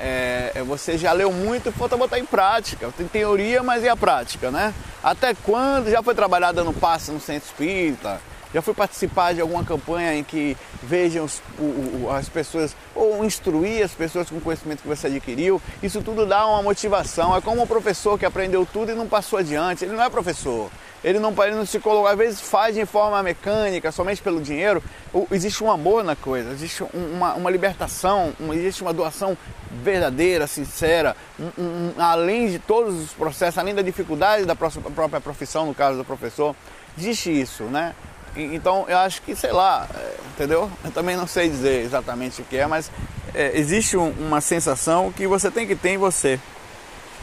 é, 0.00 0.52
é, 0.54 0.62
você 0.62 0.96
já 0.96 1.12
leu 1.12 1.30
muito, 1.30 1.70
falta 1.70 1.96
botar 1.96 2.18
em 2.18 2.24
prática. 2.24 2.90
Tem 2.96 3.06
teoria, 3.06 3.62
mas 3.62 3.84
e 3.84 3.88
a 3.88 3.94
prática, 3.94 4.50
né? 4.50 4.72
Até 5.02 5.34
quando 5.34 5.90
já 5.90 6.02
foi 6.02 6.14
trabalhar 6.14 6.52
dando 6.52 6.72
passe 6.72 7.10
no 7.10 7.20
centro 7.20 7.46
espírita? 7.48 8.20
Já 8.52 8.60
foi 8.60 8.74
participar 8.74 9.32
de 9.32 9.40
alguma 9.40 9.62
campanha 9.62 10.14
em 10.14 10.24
que 10.24 10.56
vejam 10.82 11.24
os, 11.24 11.40
o, 11.56 12.10
as 12.10 12.28
pessoas, 12.28 12.74
ou 12.96 13.24
instruir 13.24 13.84
as 13.84 13.92
pessoas 13.92 14.28
com 14.28 14.38
o 14.38 14.40
conhecimento 14.40 14.82
que 14.82 14.88
você 14.88 15.06
adquiriu? 15.06 15.62
Isso 15.80 16.02
tudo 16.02 16.26
dá 16.26 16.44
uma 16.46 16.62
motivação. 16.62 17.36
É 17.36 17.40
como 17.40 17.62
um 17.62 17.66
professor 17.66 18.18
que 18.18 18.26
aprendeu 18.26 18.66
tudo 18.66 18.90
e 18.90 18.94
não 18.94 19.06
passou 19.06 19.38
adiante. 19.38 19.84
Ele 19.84 19.94
não 19.94 20.02
é 20.02 20.10
professor, 20.10 20.68
ele 21.02 21.18
não, 21.18 21.34
ele 21.44 21.54
não 21.54 21.64
se 21.64 21.78
coloca, 21.78 22.10
às 22.10 22.18
vezes 22.18 22.40
faz 22.40 22.74
de 22.74 22.84
forma 22.84 23.22
mecânica, 23.22 23.90
somente 23.90 24.20
pelo 24.20 24.40
dinheiro. 24.40 24.82
Existe 25.30 25.64
um 25.64 25.70
amor 25.70 26.04
na 26.04 26.14
coisa, 26.14 26.50
existe 26.50 26.84
uma, 26.92 27.34
uma 27.34 27.50
libertação, 27.50 28.32
existe 28.52 28.82
uma 28.82 28.92
doação 28.92 29.36
verdadeira, 29.82 30.46
sincera, 30.46 31.16
um, 31.38 31.62
um, 31.62 31.92
além 31.98 32.50
de 32.50 32.58
todos 32.58 32.94
os 32.94 33.10
processos, 33.12 33.58
além 33.58 33.74
da 33.74 33.82
dificuldade 33.82 34.44
da 34.44 34.54
própria 34.54 35.20
profissão, 35.20 35.66
no 35.66 35.74
caso 35.74 35.96
do 35.96 36.04
professor, 36.04 36.54
existe 36.98 37.30
isso, 37.30 37.64
né? 37.64 37.94
Então 38.36 38.84
eu 38.88 38.98
acho 38.98 39.22
que, 39.22 39.34
sei 39.34 39.52
lá, 39.52 39.88
é, 39.94 40.14
entendeu? 40.34 40.70
Eu 40.84 40.90
também 40.92 41.16
não 41.16 41.26
sei 41.26 41.48
dizer 41.48 41.84
exatamente 41.84 42.42
o 42.42 42.44
que 42.44 42.56
é, 42.56 42.66
mas 42.66 42.90
é, 43.34 43.58
existe 43.58 43.96
um, 43.96 44.10
uma 44.10 44.40
sensação 44.40 45.12
que 45.12 45.26
você 45.26 45.50
tem 45.50 45.66
que 45.66 45.74
ter 45.74 45.90
em 45.90 45.98
você, 45.98 46.38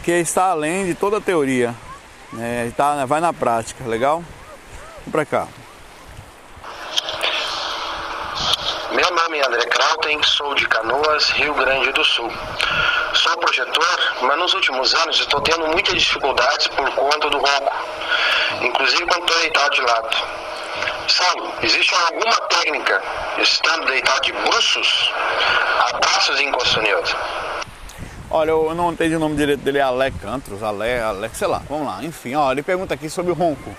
que 0.03 0.11
está 0.11 0.45
além 0.45 0.85
de 0.85 0.95
toda 0.95 1.21
teoria, 1.21 1.73
né? 2.33 2.71
tá, 2.75 3.05
vai 3.05 3.19
na 3.19 3.33
prática, 3.33 3.85
legal? 3.85 4.23
Vamos 4.99 5.11
pra 5.11 5.25
cá. 5.25 5.47
Meu 8.91 9.11
nome 9.11 9.37
é 9.37 9.45
André 9.45 9.65
Krautem, 9.65 10.21
sou 10.23 10.55
de 10.55 10.67
Canoas, 10.67 11.29
Rio 11.31 11.53
Grande 11.53 11.91
do 11.91 12.03
Sul. 12.03 12.31
Sou 13.13 13.37
projetor, 13.37 14.15
mas 14.21 14.37
nos 14.37 14.53
últimos 14.53 14.93
anos 14.95 15.19
estou 15.19 15.41
tendo 15.41 15.67
muitas 15.67 16.01
dificuldades 16.01 16.67
por 16.67 16.89
conta 16.91 17.29
do 17.29 17.37
ronco, 17.37 17.75
inclusive 18.61 19.05
quando 19.05 19.23
estou 19.23 19.39
deitado 19.41 19.75
de 19.75 19.81
lado. 19.81 20.17
Saulo, 21.07 21.53
existe 21.61 21.93
alguma 21.95 22.35
técnica, 22.47 23.01
estando 23.37 23.85
deitado 23.85 24.21
de 24.21 24.31
bruços, 24.33 25.13
abraços 25.89 26.39
inconscientes? 26.41 27.15
Olha, 28.29 28.51
eu 28.51 28.75
não 28.75 28.91
entendi 28.91 29.15
o 29.15 29.19
nome 29.19 29.37
direito 29.37 29.61
dele, 29.61 29.77
é 29.77 29.81
Alec 29.81 30.19
Cantros, 30.19 30.61
Alec, 30.61 31.01
Alec, 31.01 31.37
sei 31.37 31.47
lá, 31.47 31.61
vamos 31.69 31.87
lá. 31.87 32.03
Enfim, 32.03 32.35
ó, 32.35 32.51
ele 32.51 32.61
pergunta 32.61 32.93
aqui 32.93 33.09
sobre 33.09 33.31
o 33.31 33.35
ronco. 33.35 33.73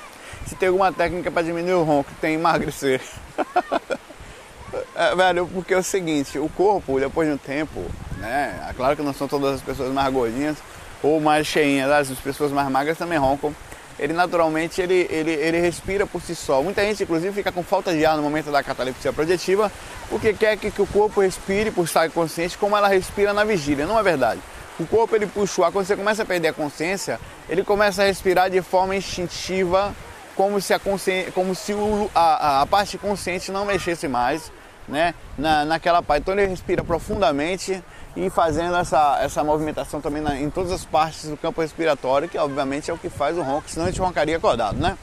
Se 0.46 0.54
tem 0.54 0.70
alguma 0.70 0.90
técnica 0.90 1.30
para 1.30 1.42
diminuir 1.42 1.74
o 1.74 1.82
ronco, 1.82 2.10
tem 2.18 2.34
emagrecer. 2.34 3.02
é, 4.96 5.14
velho, 5.14 5.46
porque 5.52 5.74
é 5.74 5.76
o 5.76 5.82
seguinte, 5.82 6.38
o 6.38 6.48
corpo, 6.48 6.98
depois 6.98 7.28
de 7.28 7.34
um 7.34 7.38
tempo, 7.38 7.84
né? 8.16 8.66
É 8.70 8.72
claro 8.72 8.96
que 8.96 9.02
não 9.02 9.12
são 9.12 9.28
todas 9.28 9.56
as 9.56 9.60
pessoas 9.60 9.92
mais 9.92 10.10
gordinhas 10.10 10.56
ou 11.02 11.20
mais 11.20 11.46
cheinhas, 11.46 11.90
as 11.90 12.18
pessoas 12.18 12.50
mais 12.50 12.70
magras 12.70 12.96
também 12.96 13.18
roncam 13.18 13.54
ele 13.98 14.12
naturalmente 14.12 14.80
ele, 14.80 15.06
ele, 15.10 15.32
ele 15.32 15.60
respira 15.60 16.06
por 16.06 16.22
si 16.22 16.34
só. 16.34 16.62
Muita 16.62 16.82
gente, 16.82 17.02
inclusive, 17.02 17.34
fica 17.34 17.50
com 17.50 17.62
falta 17.62 17.92
de 17.92 18.06
ar 18.06 18.16
no 18.16 18.22
momento 18.22 18.50
da 18.50 18.62
catalepsia 18.62 19.12
projetiva, 19.12 19.70
porque 20.08 20.32
quer 20.32 20.56
que, 20.56 20.70
que 20.70 20.80
o 20.80 20.86
corpo 20.86 21.20
respire 21.20 21.70
por 21.70 21.84
estar 21.84 22.08
consciente 22.10 22.56
como 22.56 22.76
ela 22.76 22.88
respira 22.88 23.32
na 23.32 23.44
vigília. 23.44 23.86
Não 23.86 23.98
é 23.98 24.02
verdade. 24.02 24.40
O 24.78 24.86
corpo 24.86 25.16
ele 25.16 25.26
puxa 25.26 25.60
o 25.60 25.64
ar, 25.64 25.72
quando 25.72 25.86
você 25.86 25.96
começa 25.96 26.22
a 26.22 26.26
perder 26.26 26.48
a 26.48 26.52
consciência, 26.52 27.18
ele 27.48 27.64
começa 27.64 28.02
a 28.02 28.06
respirar 28.06 28.48
de 28.48 28.62
forma 28.62 28.94
instintiva, 28.94 29.92
como 30.36 30.60
se 30.60 30.72
a, 30.72 30.78
consciência, 30.78 31.32
como 31.32 31.52
se 31.52 31.74
o, 31.74 32.08
a, 32.14 32.62
a 32.62 32.66
parte 32.66 32.96
consciente 32.96 33.50
não 33.50 33.64
mexesse 33.64 34.06
mais 34.06 34.52
né, 34.88 35.14
na, 35.36 35.64
naquela 35.64 36.00
parte. 36.00 36.22
Então 36.22 36.34
ele 36.34 36.46
respira 36.46 36.84
profundamente 36.84 37.82
e 38.18 38.28
fazendo 38.28 38.76
essa, 38.76 39.18
essa 39.22 39.44
movimentação 39.44 40.00
também 40.00 40.20
na, 40.20 40.36
em 40.40 40.50
todas 40.50 40.72
as 40.72 40.84
partes 40.84 41.30
do 41.30 41.36
campo 41.36 41.60
respiratório, 41.60 42.28
que 42.28 42.36
obviamente 42.36 42.90
é 42.90 42.94
o 42.94 42.98
que 42.98 43.08
faz 43.08 43.38
o 43.38 43.42
ronco, 43.42 43.70
senão 43.70 43.86
a 43.86 43.90
gente 43.90 44.00
roncaria 44.00 44.36
acordado, 44.36 44.76
né? 44.76 44.98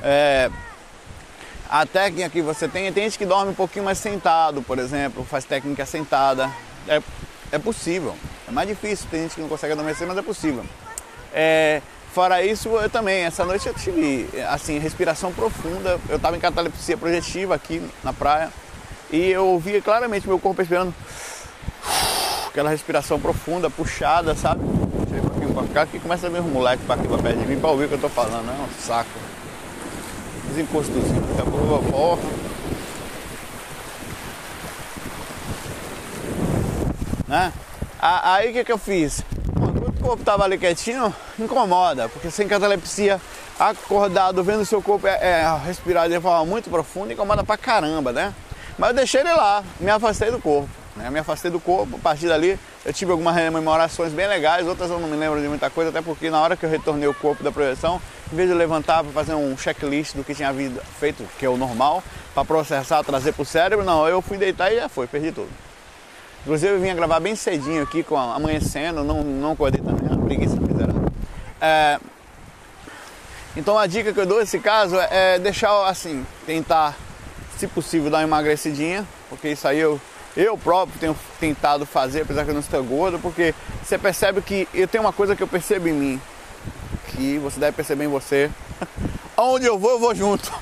É, 0.00 0.48
a 1.68 1.84
técnica 1.84 2.30
que 2.30 2.40
você 2.40 2.68
tem, 2.68 2.92
tem 2.92 3.02
gente 3.02 3.18
que 3.18 3.26
dorme 3.26 3.50
um 3.50 3.54
pouquinho 3.54 3.84
mais 3.84 3.98
sentado, 3.98 4.62
por 4.62 4.78
exemplo, 4.78 5.24
faz 5.24 5.44
técnica 5.44 5.84
sentada. 5.84 6.48
É, 6.86 7.02
é 7.50 7.58
possível. 7.58 8.14
É 8.46 8.52
mais 8.52 8.68
difícil, 8.68 9.08
tem 9.10 9.22
gente 9.22 9.34
que 9.34 9.40
não 9.40 9.48
consegue 9.48 9.72
adormecer, 9.72 10.06
mas 10.06 10.16
é 10.16 10.22
possível. 10.22 10.64
É, 11.34 11.82
fora 12.12 12.44
isso, 12.44 12.68
eu 12.68 12.88
também, 12.88 13.24
essa 13.24 13.44
noite 13.44 13.66
eu 13.66 13.74
tive 13.74 14.28
assim, 14.48 14.78
respiração 14.78 15.32
profunda. 15.32 15.98
Eu 16.08 16.16
estava 16.16 16.36
em 16.36 16.40
catalepsia 16.40 16.96
projetiva 16.96 17.56
aqui 17.56 17.82
na 18.04 18.12
praia 18.12 18.50
e 19.10 19.30
eu 19.32 19.46
ouvia 19.46 19.82
claramente 19.82 20.28
meu 20.28 20.38
corpo 20.38 20.60
respirando 20.60 20.94
aquela 22.56 22.70
respiração 22.70 23.20
profunda, 23.20 23.68
puxada, 23.68 24.34
sabe? 24.34 24.64
Deixa 25.10 25.26
eu 25.42 25.50
ir 25.50 25.52
pra 25.52 25.62
cá 25.74 25.86
que 25.86 26.00
começa 26.00 26.26
a 26.26 26.30
ver 26.30 26.40
os 26.40 26.46
moleques 26.46 26.86
pra 26.86 26.94
aqui 26.94 27.06
pra 27.06 27.18
perto 27.18 27.38
de 27.38 27.46
mim 27.46 27.60
pra 27.60 27.68
ouvir 27.68 27.84
o 27.84 27.88
que 27.88 27.94
eu 27.96 28.00
tô 28.00 28.08
falando, 28.08 28.48
é 28.48 28.52
um 28.54 28.80
saco. 28.80 29.10
Os 30.50 30.56
encostozinhos, 30.56 31.26
daqui 31.28 31.42
a 31.42 31.44
pouco 31.44 31.66
eu 31.66 31.92
porra. 31.92 32.22
Né? 37.28 37.52
Aí 38.00 38.48
o 38.48 38.52
que, 38.54 38.64
que 38.64 38.72
eu 38.72 38.78
fiz? 38.78 39.22
Quando 39.52 39.88
o 39.88 39.92
corpo 40.02 40.24
tava 40.24 40.44
ali 40.44 40.56
quietinho, 40.56 41.14
incomoda, 41.38 42.08
porque 42.08 42.30
sem 42.30 42.48
catalepsia, 42.48 43.20
acordado, 43.58 44.42
vendo 44.42 44.62
o 44.62 44.66
seu 44.66 44.80
corpo 44.80 45.06
é, 45.06 45.18
é, 45.20 45.58
respirar 45.62 46.08
de 46.08 46.18
forma 46.18 46.46
muito 46.46 46.70
profunda, 46.70 47.12
incomoda 47.12 47.44
pra 47.44 47.58
caramba, 47.58 48.12
né? 48.12 48.32
Mas 48.78 48.90
eu 48.90 48.96
deixei 48.96 49.20
ele 49.20 49.34
lá, 49.34 49.62
me 49.78 49.90
afastei 49.90 50.30
do 50.30 50.40
corpo. 50.40 50.85
Né? 50.96 51.10
Me 51.10 51.18
afastei 51.18 51.50
do 51.50 51.60
corpo, 51.60 51.96
a 51.96 51.98
partir 51.98 52.26
dali 52.26 52.58
eu 52.84 52.92
tive 52.92 53.12
algumas 53.12 53.34
rememorações 53.34 54.12
bem 54.12 54.26
legais, 54.26 54.66
outras 54.66 54.90
eu 54.90 54.98
não 54.98 55.08
me 55.08 55.16
lembro 55.16 55.40
de 55.40 55.46
muita 55.46 55.68
coisa, 55.68 55.90
até 55.90 56.00
porque 56.00 56.30
na 56.30 56.40
hora 56.40 56.56
que 56.56 56.64
eu 56.64 56.70
retornei 56.70 57.06
o 57.06 57.14
corpo 57.14 57.44
da 57.44 57.52
projeção, 57.52 58.00
em 58.32 58.36
vez 58.36 58.48
de 58.48 58.54
levantar 58.54 59.04
para 59.04 59.12
fazer 59.12 59.34
um 59.34 59.56
checklist 59.58 60.14
do 60.14 60.24
que 60.24 60.34
tinha 60.34 60.48
havido, 60.48 60.80
feito, 60.98 61.22
que 61.38 61.44
é 61.44 61.48
o 61.48 61.56
normal, 61.56 62.02
para 62.34 62.44
processar, 62.44 63.02
trazer 63.04 63.32
para 63.32 63.42
o 63.42 63.44
cérebro, 63.44 63.84
não, 63.84 64.08
eu 64.08 64.22
fui 64.22 64.38
deitar 64.38 64.72
e 64.72 64.76
já 64.76 64.88
foi, 64.88 65.06
perdi 65.06 65.32
tudo. 65.32 65.50
Inclusive 66.42 66.74
eu 66.74 66.80
vinha 66.80 66.94
gravar 66.94 67.20
bem 67.20 67.36
cedinho 67.36 67.82
aqui, 67.82 68.02
com 68.02 68.16
amanhecendo, 68.16 69.04
não, 69.04 69.22
não 69.22 69.52
acordei 69.52 69.82
também, 69.82 70.08
uma 70.08 70.24
preguiça 70.24 70.56
miserável. 70.56 71.12
É, 71.60 71.98
então 73.56 73.76
a 73.76 73.86
dica 73.86 74.12
que 74.12 74.20
eu 74.20 74.26
dou 74.26 74.38
nesse 74.38 74.58
caso 74.60 74.96
é 74.98 75.38
deixar 75.38 75.86
assim, 75.86 76.24
tentar, 76.46 76.96
se 77.58 77.66
possível, 77.66 78.10
dar 78.10 78.18
uma 78.18 78.24
emagrecidinha, 78.24 79.04
porque 79.28 79.48
isso 79.48 79.66
aí 79.66 79.78
eu 79.78 80.00
eu 80.36 80.58
próprio 80.58 80.98
tenho 81.00 81.16
tentado 81.40 81.86
fazer, 81.86 82.22
apesar 82.22 82.44
que 82.44 82.50
eu 82.50 82.54
não 82.54 82.60
estou 82.60 82.84
gordo, 82.84 83.18
porque 83.18 83.54
você 83.82 83.96
percebe 83.96 84.42
que 84.42 84.68
eu 84.74 84.86
tenho 84.86 85.02
uma 85.02 85.12
coisa 85.12 85.34
que 85.34 85.42
eu 85.42 85.48
percebo 85.48 85.88
em 85.88 85.92
mim, 85.92 86.20
que 87.08 87.38
você 87.38 87.58
deve 87.58 87.74
perceber 87.74 88.04
em 88.04 88.08
você. 88.08 88.50
Aonde 89.36 89.66
eu 89.66 89.78
vou, 89.78 89.92
eu 89.92 89.98
vou 89.98 90.14
junto. 90.14 90.52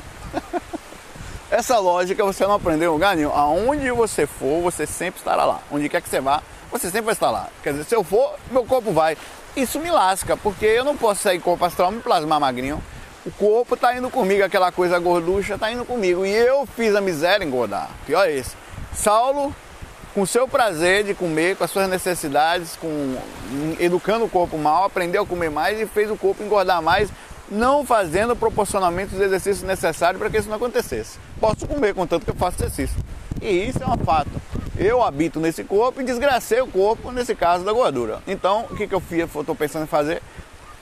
Essa 1.50 1.78
lógica 1.78 2.24
você 2.24 2.44
não 2.44 2.54
aprendeu 2.54 2.90
em 2.90 2.94
lugar 2.94 3.16
nenhum. 3.16 3.32
Aonde 3.32 3.90
você 3.90 4.26
for, 4.26 4.62
você 4.62 4.86
sempre 4.86 5.20
estará 5.20 5.44
lá. 5.44 5.60
Onde 5.70 5.88
quer 5.88 6.00
que 6.00 6.08
você 6.08 6.20
vá, 6.20 6.42
você 6.70 6.86
sempre 6.86 7.02
vai 7.02 7.14
estar 7.14 7.30
lá. 7.30 7.48
Quer 7.62 7.72
dizer, 7.72 7.84
se 7.84 7.94
eu 7.94 8.02
for, 8.02 8.34
meu 8.50 8.64
corpo 8.64 8.92
vai. 8.92 9.16
Isso 9.56 9.78
me 9.78 9.90
lasca, 9.90 10.36
porque 10.36 10.66
eu 10.66 10.84
não 10.84 10.96
posso 10.96 11.22
sair 11.22 11.38
corpo 11.38 11.64
astral 11.64 11.90
me 11.90 12.00
plasmar 12.00 12.40
magrinho. 12.40 12.82
O 13.24 13.30
corpo 13.30 13.74
está 13.74 13.96
indo 13.96 14.10
comigo, 14.10 14.44
aquela 14.44 14.70
coisa 14.72 14.98
gorducha 14.98 15.54
está 15.54 15.70
indo 15.70 15.84
comigo. 15.84 16.26
E 16.26 16.32
eu 16.32 16.66
fiz 16.76 16.94
a 16.94 17.00
miséria 17.00 17.44
engordar. 17.44 17.88
Pior 18.04 18.24
é 18.26 18.32
esse. 18.32 18.56
Saulo 18.92 19.54
com 20.14 20.22
o 20.22 20.26
seu 20.26 20.46
prazer 20.46 21.02
de 21.02 21.12
comer, 21.12 21.56
com 21.56 21.64
as 21.64 21.70
suas 21.70 21.88
necessidades, 21.88 22.76
com 22.76 23.16
educando 23.80 24.24
o 24.24 24.28
corpo 24.28 24.56
mal, 24.56 24.84
aprendeu 24.84 25.24
a 25.24 25.26
comer 25.26 25.50
mais 25.50 25.80
e 25.80 25.86
fez 25.86 26.08
o 26.08 26.16
corpo 26.16 26.42
engordar 26.42 26.80
mais, 26.80 27.10
não 27.50 27.84
fazendo 27.84 28.36
proporcionalmente 28.36 29.14
os 29.14 29.20
exercícios 29.20 29.66
necessários 29.66 30.20
para 30.20 30.30
que 30.30 30.38
isso 30.38 30.48
não 30.48 30.56
acontecesse. 30.56 31.18
Posso 31.40 31.66
comer 31.66 31.94
contanto 31.94 32.24
que 32.24 32.30
eu 32.30 32.36
faço 32.36 32.58
exercício. 32.58 32.96
E 33.42 33.68
isso 33.68 33.82
é 33.82 33.86
um 33.86 33.98
fato. 33.98 34.30
Eu 34.78 35.02
habito 35.02 35.40
nesse 35.40 35.64
corpo 35.64 36.00
e 36.00 36.04
desgracei 36.04 36.60
o 36.60 36.66
corpo, 36.68 37.10
nesse 37.10 37.34
caso 37.34 37.64
da 37.64 37.72
gordura. 37.72 38.22
Então, 38.26 38.66
o 38.70 38.76
que, 38.76 38.86
que 38.86 38.94
eu 38.94 39.02
estou 39.40 39.54
pensando 39.54 39.82
em 39.82 39.88
fazer? 39.88 40.22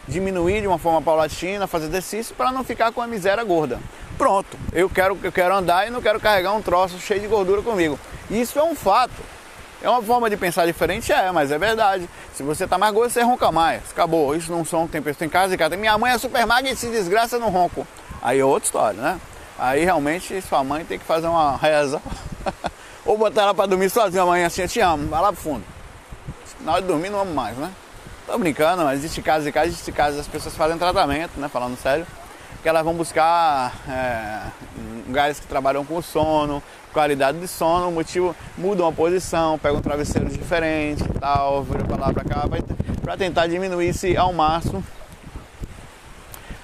Diminuir 0.07 0.61
de 0.61 0.67
uma 0.67 0.79
forma 0.79 1.01
paulatina, 1.01 1.67
fazer 1.67 1.87
exercício 1.87 2.35
para 2.35 2.53
não 2.53 2.63
ficar 2.63 2.93
com 2.93 3.01
a 3.01 3.07
miséria 3.07 3.43
gorda. 3.43 3.81
Pronto, 4.23 4.57
eu 4.73 4.89
quero, 4.89 5.19
eu 5.21 5.33
quero 5.33 5.53
andar 5.53 5.89
e 5.89 5.91
não 5.91 6.01
quero 6.01 6.21
carregar 6.21 6.53
um 6.53 6.63
troço 6.63 6.97
cheio 7.01 7.21
de 7.21 7.27
gordura 7.27 7.61
comigo. 7.61 7.99
Isso 8.31 8.57
é 8.57 8.63
um 8.63 8.73
fato. 8.73 9.21
É 9.83 9.91
uma 9.91 10.01
forma 10.01 10.31
de 10.31 10.37
pensar 10.37 10.65
diferente, 10.65 11.13
é, 11.13 11.33
mas 11.33 11.51
é 11.51 11.59
verdade. 11.59 12.09
Se 12.33 12.45
você 12.45 12.65
tá 12.65 12.79
mais 12.79 12.95
gordo, 12.95 13.11
você 13.11 13.21
ronca 13.21 13.51
mais. 13.51 13.83
Acabou. 13.91 14.37
Isso 14.37 14.53
não 14.53 14.65
são 14.65 14.87
tem 14.87 15.03
em 15.23 15.29
casa 15.29 15.53
e 15.53 15.59
casa. 15.59 15.77
Minha 15.77 15.99
mãe 15.99 16.13
é 16.13 16.19
super 16.19 16.47
magra 16.47 16.71
e 16.71 16.77
se 16.77 16.87
desgraça 16.89 17.37
no 17.37 17.49
ronco. 17.49 17.85
Aí 18.23 18.39
é 18.39 18.45
outra 18.45 18.65
história, 18.65 19.03
né? 19.03 19.21
Aí 19.59 19.85
realmente 19.85 20.41
sua 20.43 20.63
mãe 20.63 20.85
tem 20.85 21.01
que 21.01 21.05
fazer 21.05 21.27
uma 21.27 21.57
reza. 21.57 22.01
Ou 23.05 23.19
botar 23.19 23.43
ela 23.43 23.55
para 23.55 23.67
dormir 23.67 23.91
sozinha 23.91 24.23
amanhã 24.23 24.47
assim, 24.47 24.63
eu 24.63 24.69
te 24.69 24.79
amo, 24.79 25.09
vai 25.09 25.21
lá 25.21 25.33
pro 25.33 25.43
fundo. 25.43 25.65
Na 26.61 26.75
hora 26.75 26.83
de 26.83 26.87
dormir 26.87 27.11
não 27.11 27.23
amo 27.23 27.35
mais, 27.35 27.57
né? 27.57 27.73
Tô 28.25 28.39
brincando, 28.39 28.85
mas 28.85 29.01
existe 29.01 29.21
casos 29.21 29.49
e 29.49 29.51
casos, 29.51 29.71
existe 29.71 29.91
casos 29.91 30.21
as 30.21 30.29
pessoas 30.29 30.55
fazem 30.55 30.79
tratamento, 30.79 31.41
né? 31.41 31.49
Falando 31.49 31.77
sério 31.77 32.07
que 32.63 32.69
elas 32.69 32.85
vão 32.85 32.95
buscar 32.95 33.75
é, 33.89 34.41
lugares 35.07 35.41
que 35.41 35.47
trabalham 35.47 35.85
com 35.85 36.01
sono, 36.01 36.63
qualidade 36.93 37.39
de 37.39 37.49
sono, 37.49 37.89
o 37.89 37.93
motivo 37.93 38.37
mudam 38.57 38.87
a 38.87 38.93
posição, 38.93 39.59
pegam 39.59 39.79
um 39.79 39.83
travesseiro 39.83 40.29
diferente 40.29 41.03
e 41.03 41.19
tal, 41.19 41.65
vira 41.65 41.85
pra 41.85 41.97
lá 41.97 42.13
pra 42.13 42.23
cá, 42.23 42.45
para 43.03 43.17
tentar 43.17 43.49
diminuir-se 43.49 44.17
ao 44.17 44.33
máximo 44.33 44.85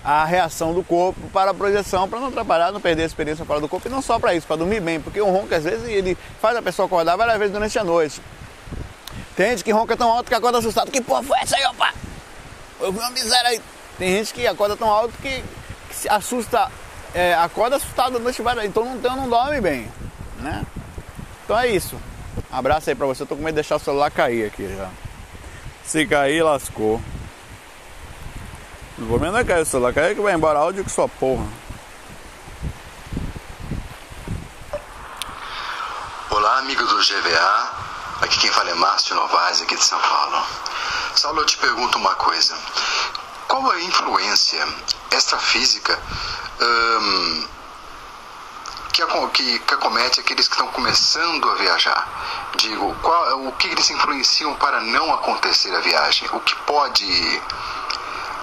a 0.04 0.24
reação 0.24 0.72
do 0.72 0.82
corpo 0.82 1.20
para 1.32 1.50
a 1.50 1.54
projeção, 1.54 2.08
para 2.08 2.20
não 2.20 2.28
atrapalhar, 2.28 2.70
não 2.70 2.80
perder 2.80 3.02
a 3.02 3.06
experiência 3.06 3.44
fora 3.44 3.60
do 3.60 3.68
corpo, 3.68 3.88
e 3.88 3.90
não 3.90 4.00
só 4.00 4.18
para 4.18 4.34
isso, 4.34 4.46
para 4.46 4.56
dormir 4.56 4.80
bem, 4.80 5.00
porque 5.00 5.20
o 5.20 5.30
ronco 5.30 5.52
às 5.54 5.64
vezes 5.64 5.86
ele 5.88 6.16
faz 6.40 6.56
a 6.56 6.62
pessoa 6.62 6.86
acordar 6.86 7.16
várias 7.16 7.36
vezes 7.38 7.52
durante 7.52 7.78
a 7.78 7.84
noite. 7.84 8.22
Tem 9.36 9.50
gente 9.50 9.64
que 9.64 9.72
ronca 9.72 9.96
tão 9.96 10.10
alto 10.10 10.28
que 10.28 10.34
acorda 10.34 10.58
assustado, 10.58 10.90
que 10.90 11.00
porra 11.00 11.22
foi 11.22 11.38
essa 11.40 11.56
aí, 11.56 11.64
opa? 11.66 11.92
Eu 12.80 12.92
vi 12.92 12.98
uma 13.00 13.10
miséria 13.10 13.50
aí. 13.50 13.60
Tem 13.98 14.16
gente 14.16 14.32
que 14.32 14.46
acorda 14.46 14.76
tão 14.76 14.88
alto 14.88 15.12
que 15.20 15.42
assusta, 16.08 16.70
é, 17.14 17.34
acorda 17.34 17.76
assustado 17.76 18.16
a 18.16 18.20
noite 18.20 18.42
vai, 18.42 18.66
então 18.66 18.84
não, 18.84 18.96
então 18.96 19.16
não 19.16 19.28
dorme 19.28 19.60
bem, 19.60 19.90
né? 20.40 20.64
Então 21.44 21.58
é 21.58 21.68
isso. 21.68 21.96
abraço 22.52 22.90
aí 22.90 22.94
pra 22.94 23.06
você. 23.06 23.22
Eu 23.22 23.26
tô 23.26 23.34
com 23.34 23.42
medo 23.42 23.54
de 23.54 23.62
deixar 23.62 23.76
o 23.76 23.80
celular 23.80 24.10
cair 24.10 24.46
aqui 24.46 24.68
já. 24.76 24.90
Se 25.84 26.06
cair, 26.06 26.42
lascou. 26.42 27.00
O 28.98 29.06
problema 29.06 29.38
é 29.38 29.44
cair 29.44 29.62
o 29.62 29.66
celular, 29.66 29.94
cair 29.94 30.14
que 30.14 30.20
vai 30.20 30.34
embora 30.34 30.58
áudio 30.58 30.84
que 30.84 30.90
sua 30.90 31.08
porra. 31.08 31.46
Olá, 36.30 36.58
amigo 36.58 36.84
do 36.84 36.96
GVA. 36.96 37.78
Aqui 38.20 38.40
quem 38.40 38.50
fala 38.50 38.70
é 38.70 38.74
Márcio 38.74 39.14
Novaes, 39.14 39.62
aqui 39.62 39.76
de 39.76 39.84
São 39.84 39.98
Paulo. 40.00 40.44
Saulo, 41.14 41.40
eu 41.40 41.46
te 41.46 41.56
pergunto 41.56 41.96
uma 41.96 42.14
coisa. 42.16 42.54
Qual 43.48 43.70
a 43.70 43.80
influência 43.80 44.62
extrafísica 45.10 45.98
hum, 46.60 47.48
que, 48.92 49.02
que, 49.32 49.58
que 49.60 49.74
acomete 49.74 50.20
aqueles 50.20 50.46
que 50.46 50.54
estão 50.54 50.68
começando 50.68 51.50
a 51.50 51.54
viajar? 51.54 52.52
Digo, 52.58 52.94
qual, 52.96 53.46
o 53.46 53.52
que 53.52 53.68
eles 53.68 53.88
influenciam 53.88 54.54
para 54.56 54.82
não 54.82 55.14
acontecer 55.14 55.74
a 55.74 55.80
viagem? 55.80 56.28
O 56.32 56.40
que 56.40 56.54
pode 56.66 57.06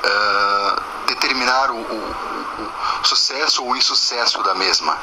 uh, 0.04 1.06
determinar 1.06 1.70
o, 1.70 1.78
o, 1.78 3.02
o 3.02 3.06
sucesso 3.06 3.64
ou 3.64 3.74
o 3.74 3.78
insucesso 3.78 4.42
da 4.42 4.56
mesma? 4.56 4.98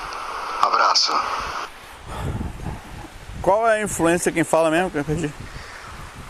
Abraço. 0.63 1.13
Qual 3.41 3.69
é 3.69 3.77
a 3.77 3.83
influência 3.83 4.33
quem 4.33 4.43
fala 4.45 4.69
mesmo? 4.69 4.91
Que 4.91 4.99
eu 4.99 5.05
perdi. 5.05 5.33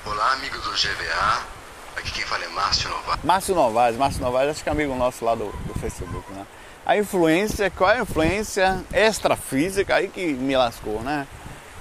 Olá, 0.05 0.33
amigo 0.33 0.59
do 0.59 0.71
GVA. 0.73 1.52
Aqui 2.03 2.15
quem 2.15 2.25
fala 2.25 2.45
é 2.45 2.49
Márcio 2.49 2.91
Novaes. 2.91 3.21
Márcio 3.23 3.55
Novaes, 3.55 3.97
Márcio 3.97 4.21
Novaes, 4.23 4.51
acho 4.51 4.63
que 4.65 4.69
é 4.69 4.73
amigo 4.73 4.93
nosso 4.97 5.25
lá 5.25 5.37
do, 5.37 5.45
do 5.45 5.79
Facebook, 5.79 6.33
né? 6.33 6.45
A 6.85 6.97
influência, 6.97 7.71
qual 7.71 7.91
é 7.91 7.99
a 7.99 8.03
influência 8.03 8.85
extrafísica 8.93 9.95
aí 9.95 10.09
que 10.09 10.33
me 10.33 10.57
lascou, 10.57 11.01
né? 11.01 11.29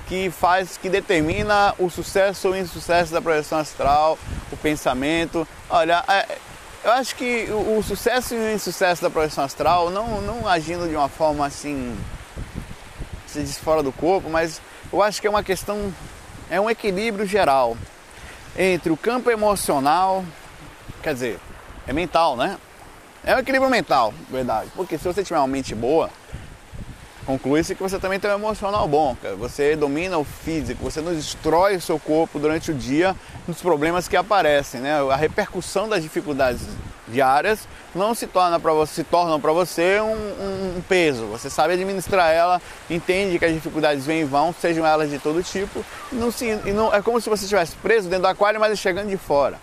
Que 0.07 0.29
faz, 0.29 0.77
que 0.77 0.89
determina 0.89 1.73
o 1.79 1.89
sucesso 1.89 2.49
ou 2.49 2.55
insucesso 2.55 3.11
da 3.11 3.19
projeção 3.19 3.57
astral, 3.57 4.19
o 4.51 4.57
pensamento. 4.57 5.47
Olha, 5.67 6.03
é, 6.07 6.37
eu 6.83 6.91
acho 6.91 7.15
que 7.15 7.47
o, 7.49 7.79
o 7.79 7.83
sucesso 7.83 8.35
e 8.35 8.37
o 8.37 8.53
insucesso 8.53 9.01
da 9.01 9.09
projeção 9.09 9.43
astral, 9.43 9.89
não, 9.89 10.21
não 10.21 10.47
agindo 10.47 10.87
de 10.87 10.95
uma 10.95 11.09
forma 11.09 11.47
assim, 11.47 11.97
se 13.25 13.41
diz 13.41 13.57
fora 13.57 13.81
do 13.81 13.91
corpo, 13.91 14.29
mas 14.29 14.61
eu 14.93 15.01
acho 15.01 15.19
que 15.19 15.25
é 15.25 15.29
uma 15.31 15.43
questão, 15.43 15.91
é 16.47 16.61
um 16.61 16.69
equilíbrio 16.69 17.25
geral 17.25 17.75
entre 18.57 18.91
o 18.91 18.97
campo 18.97 19.29
emocional, 19.29 20.23
quer 21.01 21.13
dizer, 21.13 21.39
é 21.87 21.93
mental, 21.93 22.35
né? 22.35 22.57
É 23.23 23.35
um 23.35 23.39
equilíbrio 23.39 23.69
mental, 23.69 24.13
verdade. 24.29 24.69
Porque 24.75 24.97
se 24.97 25.03
você 25.03 25.23
tiver 25.23 25.37
uma 25.37 25.47
mente 25.47 25.75
boa, 25.75 26.09
conclui-se 27.31 27.75
que 27.75 27.81
você 27.81 27.97
também 27.97 28.19
tem 28.19 28.29
um 28.29 28.35
emocional 28.35 28.87
bom. 28.87 29.15
Você 29.39 29.75
domina 29.75 30.17
o 30.17 30.23
físico, 30.23 30.83
você 30.83 30.99
não 30.99 31.13
destrói 31.13 31.77
o 31.77 31.81
seu 31.81 31.97
corpo 31.97 32.39
durante 32.39 32.71
o 32.71 32.73
dia 32.73 33.15
nos 33.47 33.61
problemas 33.61 34.07
que 34.07 34.17
aparecem, 34.17 34.81
né? 34.81 34.99
A 35.09 35.15
repercussão 35.15 35.87
das 35.87 36.03
dificuldades 36.03 36.61
diárias 37.07 37.67
não 37.95 38.13
se 38.13 38.27
torna 38.27 38.59
para 38.59 38.73
você, 38.73 38.95
se 38.95 39.03
tornam 39.03 39.39
para 39.39 39.51
você 39.51 39.99
um, 40.01 40.77
um, 40.77 40.81
peso. 40.87 41.25
Você 41.27 41.49
sabe 41.49 41.73
administrar 41.73 42.31
ela, 42.31 42.61
entende 42.89 43.39
que 43.39 43.45
as 43.45 43.53
dificuldades 43.53 44.05
vêm 44.05 44.21
e 44.21 44.25
vão, 44.25 44.53
sejam 44.53 44.85
elas 44.85 45.09
de 45.09 45.19
todo 45.19 45.41
tipo, 45.41 45.85
e 46.11 46.15
não 46.15 46.31
se, 46.31 46.45
e 46.65 46.71
não, 46.71 46.93
é 46.93 47.01
como 47.01 47.19
se 47.19 47.29
você 47.29 47.43
estivesse 47.43 47.75
preso 47.77 48.09
dentro 48.09 48.23
do 48.23 48.27
aquário, 48.27 48.59
mas 48.59 48.77
chegando 48.77 49.09
de 49.09 49.17
fora. 49.17 49.57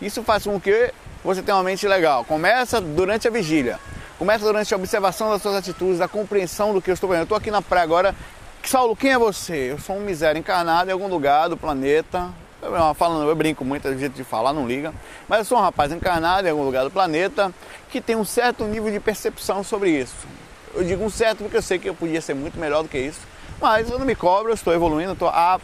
Isso 0.00 0.22
faz 0.22 0.44
com 0.44 0.58
que 0.58 0.92
você 1.22 1.42
tenha 1.42 1.56
uma 1.56 1.64
mente 1.64 1.86
legal. 1.86 2.24
Começa 2.24 2.80
durante 2.80 3.28
a 3.28 3.30
vigília, 3.30 3.78
começa 4.20 4.44
durante 4.44 4.74
a 4.74 4.76
observação 4.76 5.30
das 5.30 5.40
suas 5.40 5.54
atitudes, 5.54 5.98
a 5.98 6.06
compreensão 6.06 6.74
do 6.74 6.82
que 6.82 6.90
eu 6.90 6.94
estou 6.94 7.08
vendo. 7.08 7.20
Eu 7.20 7.22
estou 7.22 7.38
aqui 7.38 7.50
na 7.50 7.62
praia 7.62 7.84
agora. 7.84 8.14
Saulo, 8.62 8.94
quem 8.94 9.12
é 9.12 9.18
você? 9.18 9.72
Eu 9.72 9.78
sou 9.78 9.96
um 9.96 10.00
miséria 10.00 10.38
encarnado 10.38 10.90
em 10.90 10.92
algum 10.92 11.08
lugar 11.08 11.48
do 11.48 11.56
planeta, 11.56 12.28
eu, 12.60 12.94
falando, 12.94 13.26
eu 13.26 13.34
brinco 13.34 13.64
muito, 13.64 13.88
é 13.88 13.96
jeito 13.96 14.12
de 14.12 14.22
falar, 14.22 14.52
não 14.52 14.68
liga. 14.68 14.92
Mas 15.26 15.38
eu 15.38 15.44
sou 15.46 15.56
um 15.56 15.62
rapaz 15.62 15.90
encarnado 15.90 16.46
em 16.46 16.50
algum 16.50 16.64
lugar 16.64 16.84
do 16.84 16.90
planeta 16.90 17.50
que 17.88 17.98
tem 17.98 18.14
um 18.14 18.24
certo 18.24 18.64
nível 18.64 18.92
de 18.92 19.00
percepção 19.00 19.64
sobre 19.64 19.88
isso. 19.88 20.26
Eu 20.74 20.84
digo 20.84 21.02
um 21.02 21.08
certo 21.08 21.38
porque 21.38 21.56
eu 21.56 21.62
sei 21.62 21.78
que 21.78 21.88
eu 21.88 21.94
podia 21.94 22.20
ser 22.20 22.34
muito 22.34 22.60
melhor 22.60 22.82
do 22.82 22.90
que 22.90 22.98
isso. 22.98 23.20
Mas 23.58 23.88
eu 23.88 23.98
não 23.98 24.04
me 24.04 24.14
cobro, 24.14 24.50
eu 24.50 24.54
estou 24.54 24.74
evoluindo, 24.74 25.14
estou 25.14 25.30
a, 25.30 25.58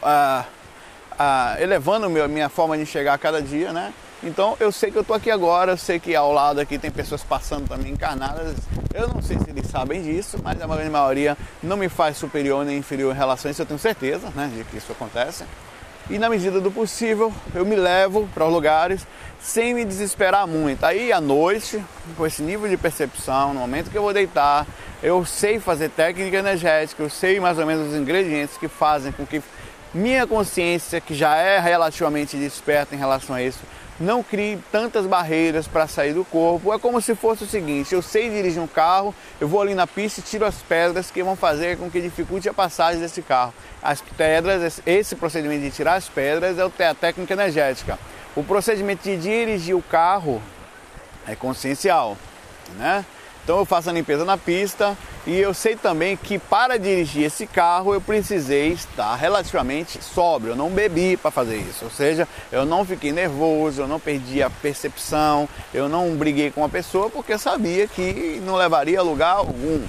a, 0.00 0.44
a, 1.18 1.56
elevando 1.58 2.06
a 2.06 2.28
minha 2.28 2.48
forma 2.48 2.76
de 2.76 2.84
enxergar 2.84 3.14
a 3.14 3.18
cada 3.18 3.42
dia, 3.42 3.72
né? 3.72 3.92
Então 4.22 4.56
eu 4.60 4.70
sei 4.70 4.90
que 4.90 4.98
eu 4.98 5.02
estou 5.02 5.16
aqui 5.16 5.30
agora, 5.30 5.72
eu 5.72 5.76
sei 5.76 5.98
que 5.98 6.14
ao 6.14 6.32
lado 6.32 6.60
aqui 6.60 6.78
tem 6.78 6.90
pessoas 6.90 7.22
passando 7.22 7.68
também 7.68 7.92
encarnadas. 7.92 8.54
Eu 8.92 9.08
não 9.08 9.22
sei 9.22 9.38
se 9.38 9.48
eles 9.48 9.66
sabem 9.66 10.02
disso, 10.02 10.38
mas 10.42 10.60
a 10.60 10.66
grande 10.66 10.90
maioria 10.90 11.36
não 11.62 11.76
me 11.76 11.88
faz 11.88 12.16
superior 12.16 12.64
nem 12.64 12.78
inferior 12.78 13.14
em 13.14 13.18
relação 13.18 13.48
a 13.48 13.52
isso, 13.52 13.62
eu 13.62 13.66
tenho 13.66 13.78
certeza 13.78 14.30
né, 14.34 14.50
de 14.54 14.64
que 14.64 14.76
isso 14.76 14.92
acontece 14.92 15.44
e 16.10 16.18
na 16.18 16.28
medida 16.28 16.60
do 16.60 16.72
possível 16.72 17.32
eu 17.54 17.64
me 17.64 17.76
levo 17.76 18.28
para 18.34 18.44
os 18.44 18.52
lugares 18.52 19.06
sem 19.40 19.72
me 19.72 19.84
desesperar 19.84 20.46
muito. 20.46 20.84
Aí 20.84 21.12
à 21.12 21.20
noite, 21.20 21.82
com 22.16 22.26
esse 22.26 22.42
nível 22.42 22.68
de 22.68 22.76
percepção, 22.76 23.54
no 23.54 23.60
momento 23.60 23.90
que 23.90 23.96
eu 23.96 24.02
vou 24.02 24.12
deitar, 24.12 24.66
eu 25.02 25.24
sei 25.24 25.60
fazer 25.60 25.88
técnica 25.88 26.36
energética, 26.36 27.02
eu 27.02 27.08
sei 27.08 27.38
mais 27.38 27.58
ou 27.58 27.64
menos 27.64 27.88
os 27.88 27.94
ingredientes 27.98 28.56
que 28.58 28.66
fazem 28.66 29.12
com 29.12 29.24
que 29.24 29.40
minha 29.94 30.26
consciência, 30.26 31.00
que 31.00 31.14
já 31.14 31.36
é 31.36 31.58
relativamente 31.58 32.36
desperta 32.36 32.94
em 32.94 32.98
relação 32.98 33.34
a 33.34 33.42
isso, 33.42 33.60
não 34.00 34.22
crie 34.22 34.58
tantas 34.72 35.06
barreiras 35.06 35.68
para 35.68 35.86
sair 35.86 36.14
do 36.14 36.24
corpo. 36.24 36.72
É 36.72 36.78
como 36.78 37.00
se 37.02 37.14
fosse 37.14 37.44
o 37.44 37.46
seguinte: 37.46 37.94
eu 37.94 38.00
sei 38.00 38.30
dirigir 38.30 38.60
um 38.60 38.66
carro, 38.66 39.14
eu 39.38 39.46
vou 39.46 39.60
ali 39.60 39.74
na 39.74 39.86
pista 39.86 40.20
e 40.20 40.22
tiro 40.22 40.46
as 40.46 40.56
pedras 40.62 41.10
que 41.10 41.22
vão 41.22 41.36
fazer 41.36 41.76
com 41.76 41.90
que 41.90 42.00
dificulte 42.00 42.48
a 42.48 42.54
passagem 42.54 43.00
desse 43.00 43.20
carro. 43.20 43.52
As 43.82 44.00
pedras, 44.00 44.80
esse 44.86 45.14
procedimento 45.14 45.62
de 45.62 45.70
tirar 45.70 45.94
as 45.94 46.08
pedras 46.08 46.56
é 46.58 46.86
a 46.86 46.94
técnica 46.94 47.34
energética. 47.34 47.98
O 48.34 48.42
procedimento 48.42 49.02
de 49.02 49.16
dirigir 49.18 49.76
o 49.76 49.82
carro 49.82 50.42
é 51.26 51.36
consciencial, 51.36 52.16
né? 52.78 53.04
Então 53.44 53.58
eu 53.58 53.64
faço 53.64 53.90
a 53.90 53.92
limpeza 53.92 54.24
na 54.24 54.36
pista 54.36 54.96
e 55.26 55.36
eu 55.36 55.52
sei 55.52 55.76
também 55.76 56.16
que 56.16 56.38
para 56.38 56.78
dirigir 56.78 57.24
esse 57.24 57.46
carro 57.46 57.92
eu 57.92 58.00
precisei 58.00 58.68
estar 58.68 59.14
relativamente 59.16 60.02
sóbrio, 60.02 60.52
eu 60.52 60.56
não 60.56 60.70
bebi 60.70 61.16
para 61.16 61.30
fazer 61.30 61.56
isso. 61.56 61.84
Ou 61.84 61.90
seja, 61.90 62.28
eu 62.50 62.64
não 62.64 62.84
fiquei 62.84 63.12
nervoso, 63.12 63.82
eu 63.82 63.88
não 63.88 64.00
perdi 64.00 64.42
a 64.42 64.48
percepção, 64.48 65.48
eu 65.74 65.88
não 65.88 66.14
briguei 66.16 66.50
com 66.50 66.64
a 66.64 66.68
pessoa 66.68 67.10
porque 67.10 67.32
eu 67.32 67.38
sabia 67.38 67.86
que 67.86 68.40
não 68.44 68.56
levaria 68.56 69.00
a 69.00 69.02
lugar 69.02 69.36
algum. 69.36 69.82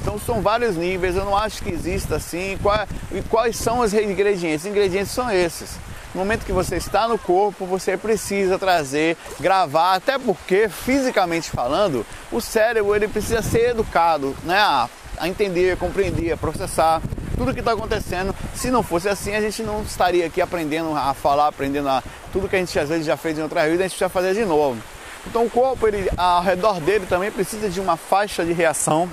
Então 0.00 0.18
são 0.18 0.40
vários 0.40 0.76
níveis, 0.76 1.16
eu 1.16 1.24
não 1.24 1.36
acho 1.36 1.62
que 1.62 1.70
exista 1.70 2.16
assim. 2.16 2.58
Quais, 2.62 2.88
quais 3.28 3.56
são 3.56 3.80
os 3.80 3.92
ingredientes? 3.92 4.60
Os 4.60 4.70
ingredientes 4.70 5.10
são 5.10 5.30
esses. 5.30 5.78
No 6.16 6.22
momento 6.22 6.46
que 6.46 6.52
você 6.52 6.76
está 6.76 7.06
no 7.06 7.18
corpo, 7.18 7.66
você 7.66 7.94
precisa 7.94 8.58
trazer, 8.58 9.18
gravar, 9.38 9.96
até 9.96 10.18
porque, 10.18 10.66
fisicamente 10.66 11.50
falando, 11.50 12.06
o 12.32 12.40
cérebro 12.40 12.96
ele 12.96 13.06
precisa 13.06 13.42
ser 13.42 13.72
educado 13.72 14.34
né, 14.42 14.56
a, 14.56 14.88
a 15.18 15.28
entender, 15.28 15.72
a 15.72 15.76
compreender, 15.76 16.32
a 16.32 16.36
processar 16.38 17.02
tudo 17.36 17.52
que 17.52 17.60
está 17.60 17.72
acontecendo. 17.72 18.34
Se 18.54 18.70
não 18.70 18.82
fosse 18.82 19.10
assim, 19.10 19.34
a 19.34 19.42
gente 19.42 19.62
não 19.62 19.82
estaria 19.82 20.24
aqui 20.24 20.40
aprendendo 20.40 20.96
a 20.96 21.12
falar, 21.12 21.48
aprendendo 21.48 21.90
a, 21.90 22.02
tudo 22.32 22.48
que 22.48 22.56
a 22.56 22.60
gente 22.60 22.78
às 22.78 22.88
vezes 22.88 23.04
já 23.04 23.18
fez 23.18 23.38
em 23.38 23.42
outra 23.42 23.68
vida, 23.68 23.84
a 23.84 23.86
gente 23.86 23.98
precisa 23.98 24.08
fazer 24.08 24.32
de 24.32 24.46
novo. 24.46 24.80
Então 25.26 25.44
o 25.44 25.50
corpo, 25.50 25.86
ele, 25.86 26.08
ao 26.16 26.42
redor 26.42 26.80
dele 26.80 27.04
também 27.04 27.30
precisa 27.30 27.68
de 27.68 27.78
uma 27.78 27.98
faixa 27.98 28.42
de 28.42 28.54
reação 28.54 29.06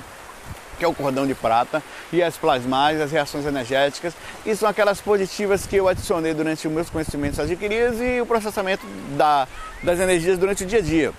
que 0.78 0.86
é 0.86 0.88
o 0.88 0.94
cordão 0.94 1.26
de 1.26 1.34
prata, 1.34 1.82
e 2.12 2.22
as 2.22 2.36
plasmáticas, 2.38 3.06
as 3.06 3.12
reações 3.12 3.46
energéticas, 3.46 4.14
e 4.46 4.56
são 4.56 4.68
aquelas 4.68 5.02
positivas 5.02 5.66
que 5.66 5.76
eu 5.76 5.88
adicionei 5.88 6.34
durante 6.34 6.68
os 6.68 6.74
meus 6.74 6.90
conhecimentos 6.90 7.40
adquiridos 7.40 8.00
e 8.02 8.22
o 8.22 8.26
processamento 8.26 8.86
da, 9.18 9.48
das 9.82 10.00
energias 10.00 10.38
durante 10.38 10.64
o 10.64 10.68
dia 10.68 10.80
a 10.80 10.82
dia. 10.82 11.14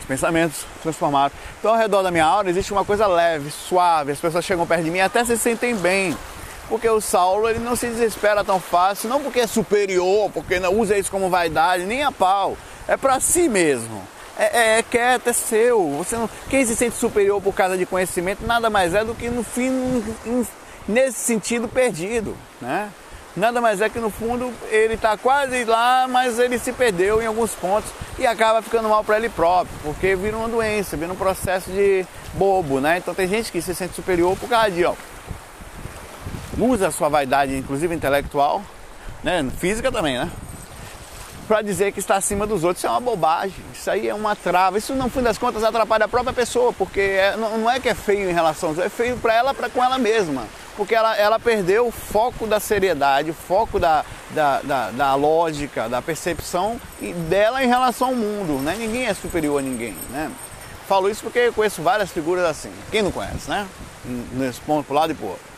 Os 0.00 0.06
pensamentos 0.06 0.64
transformados. 0.82 1.36
Então, 1.58 1.72
ao 1.72 1.78
redor 1.78 2.02
da 2.02 2.10
minha 2.10 2.24
aura 2.24 2.48
existe 2.48 2.72
uma 2.72 2.84
coisa 2.84 3.06
leve, 3.06 3.50
suave, 3.50 4.12
as 4.12 4.20
pessoas 4.20 4.44
chegam 4.44 4.66
perto 4.66 4.84
de 4.84 4.90
mim 4.90 4.98
e 4.98 5.02
até 5.02 5.24
se 5.24 5.36
sentem 5.36 5.74
bem. 5.74 6.16
Porque 6.68 6.88
o 6.88 7.00
Saulo 7.00 7.48
ele 7.48 7.60
não 7.60 7.76
se 7.76 7.86
desespera 7.86 8.42
tão 8.42 8.58
fácil, 8.58 9.08
não 9.08 9.22
porque 9.22 9.40
é 9.40 9.46
superior, 9.46 10.30
porque 10.32 10.58
não 10.58 10.74
usa 10.74 10.98
isso 10.98 11.10
como 11.10 11.30
vaidade, 11.30 11.84
nem 11.84 12.02
a 12.02 12.10
pau. 12.10 12.56
É 12.88 12.96
para 12.96 13.20
si 13.20 13.48
mesmo 13.48 14.15
é, 14.38 14.44
é, 14.44 14.78
é 14.78 14.82
quieto, 14.82 15.28
é 15.28 15.32
seu. 15.32 15.90
Você 15.98 16.16
não, 16.16 16.28
quem 16.48 16.64
se 16.64 16.76
sente 16.76 16.96
superior 16.96 17.40
por 17.40 17.54
causa 17.54 17.76
de 17.76 17.86
conhecimento 17.86 18.46
nada 18.46 18.68
mais 18.68 18.94
é 18.94 19.04
do 19.04 19.14
que 19.14 19.28
no 19.28 19.42
fim, 19.42 20.04
nesse 20.86 21.18
sentido, 21.18 21.68
perdido. 21.68 22.36
Né? 22.60 22.90
Nada 23.36 23.60
mais 23.60 23.82
é 23.82 23.88
que 23.90 23.98
no 23.98 24.08
fundo 24.08 24.50
ele 24.70 24.94
está 24.94 25.16
quase 25.16 25.64
lá, 25.64 26.06
mas 26.08 26.38
ele 26.38 26.58
se 26.58 26.72
perdeu 26.72 27.20
em 27.20 27.26
alguns 27.26 27.50
pontos 27.52 27.90
e 28.18 28.26
acaba 28.26 28.62
ficando 28.62 28.88
mal 28.88 29.04
para 29.04 29.18
ele 29.18 29.28
próprio, 29.28 29.76
porque 29.82 30.16
vira 30.16 30.38
uma 30.38 30.48
doença, 30.48 30.96
vira 30.96 31.12
um 31.12 31.16
processo 31.16 31.70
de 31.70 32.06
bobo, 32.32 32.80
né? 32.80 32.96
Então 32.96 33.14
tem 33.14 33.28
gente 33.28 33.52
que 33.52 33.60
se 33.60 33.74
sente 33.74 33.94
superior 33.94 34.34
por 34.38 34.48
causa 34.48 34.70
de, 34.70 34.86
ó, 34.86 34.94
usa 36.58 36.88
a 36.88 36.90
sua 36.90 37.10
vaidade, 37.10 37.54
inclusive 37.54 37.94
intelectual, 37.94 38.62
né? 39.22 39.46
Física 39.58 39.92
também, 39.92 40.18
né? 40.18 40.30
Para 41.46 41.62
dizer 41.62 41.92
que 41.92 41.98
está 41.98 42.16
acima 42.16 42.46
dos 42.46 42.64
outros. 42.64 42.80
Isso 42.80 42.86
é 42.86 42.90
uma 42.90 43.00
bobagem, 43.00 43.64
isso 43.72 43.90
aí 43.90 44.08
é 44.08 44.14
uma 44.14 44.34
trava. 44.34 44.78
Isso, 44.78 44.94
no 44.94 45.08
fim 45.08 45.22
das 45.22 45.38
contas, 45.38 45.62
atrapalha 45.64 46.04
a 46.04 46.08
própria 46.08 46.32
pessoa, 46.32 46.72
porque 46.72 47.00
é, 47.00 47.36
não, 47.36 47.58
não, 47.58 47.70
é 47.70 47.80
que 47.80 47.88
é 47.88 47.94
feio 47.94 48.28
em 48.28 48.32
relação 48.32 48.70
aos 48.70 48.78
outros, 48.78 48.92
é 48.92 48.96
feio 48.96 49.16
para 49.16 49.34
ela, 49.34 49.54
para 49.54 49.68
com 49.68 49.82
ela 49.82 49.98
mesma. 49.98 50.44
Porque 50.76 50.94
ela, 50.94 51.16
ela 51.16 51.38
perdeu 51.38 51.86
o 51.86 51.90
foco 51.90 52.46
da 52.46 52.60
seriedade, 52.60 53.30
o 53.30 53.34
foco 53.34 53.80
da, 53.80 54.04
da, 54.30 54.60
da, 54.60 54.90
da 54.90 55.14
lógica, 55.14 55.88
da 55.88 56.02
percepção 56.02 56.78
dela 57.30 57.64
em 57.64 57.66
relação 57.66 58.08
ao 58.08 58.14
mundo. 58.14 58.62
Né? 58.62 58.76
Ninguém 58.78 59.06
é 59.06 59.14
superior 59.14 59.60
a 59.60 59.62
ninguém. 59.62 59.96
Né? 60.10 60.30
Falo 60.86 61.08
isso 61.08 61.22
porque 61.22 61.38
eu 61.38 61.52
conheço 61.52 61.82
várias 61.82 62.10
figuras 62.10 62.44
assim. 62.44 62.70
Quem 62.90 63.02
não 63.02 63.10
conhece, 63.10 63.48
né? 63.48 63.66
Nesse 64.34 64.60
ponto, 64.60 64.84
pro 64.86 64.94
lado 64.94 65.12
e 65.12 65.14
pro 65.14 65.28
outro. 65.28 65.55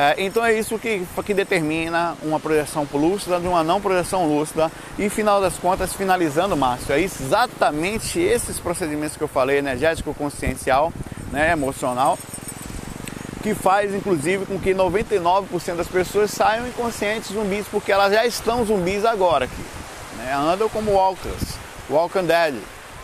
É, 0.00 0.14
então 0.18 0.44
é 0.44 0.56
isso 0.56 0.78
que, 0.78 1.04
que 1.26 1.34
determina 1.34 2.16
uma 2.22 2.38
projeção 2.38 2.86
lúcida 2.94 3.40
de 3.40 3.48
uma 3.48 3.64
não 3.64 3.80
projeção 3.80 4.28
lúcida 4.28 4.70
e, 4.96 5.10
final 5.10 5.40
das 5.40 5.58
contas, 5.58 5.92
finalizando, 5.92 6.56
Márcio, 6.56 6.92
é 6.92 7.00
exatamente 7.00 8.20
esses 8.20 8.60
procedimentos 8.60 9.16
que 9.16 9.24
eu 9.24 9.26
falei, 9.26 9.58
energético, 9.58 10.14
consciencial, 10.14 10.92
né, 11.32 11.50
emocional, 11.50 12.16
que 13.42 13.56
faz, 13.56 13.92
inclusive, 13.92 14.46
com 14.46 14.56
que 14.56 14.72
99% 14.72 15.74
das 15.74 15.88
pessoas 15.88 16.30
saiam 16.30 16.68
inconscientes 16.68 17.32
zumbis, 17.32 17.66
porque 17.68 17.90
elas 17.90 18.12
já 18.12 18.24
estão 18.24 18.64
zumbis 18.64 19.04
agora 19.04 19.46
aqui. 19.46 19.64
Né? 20.18 20.32
Andam 20.32 20.68
como 20.68 20.92
walkers, 20.92 21.58
walking 21.90 22.24
dead 22.24 22.54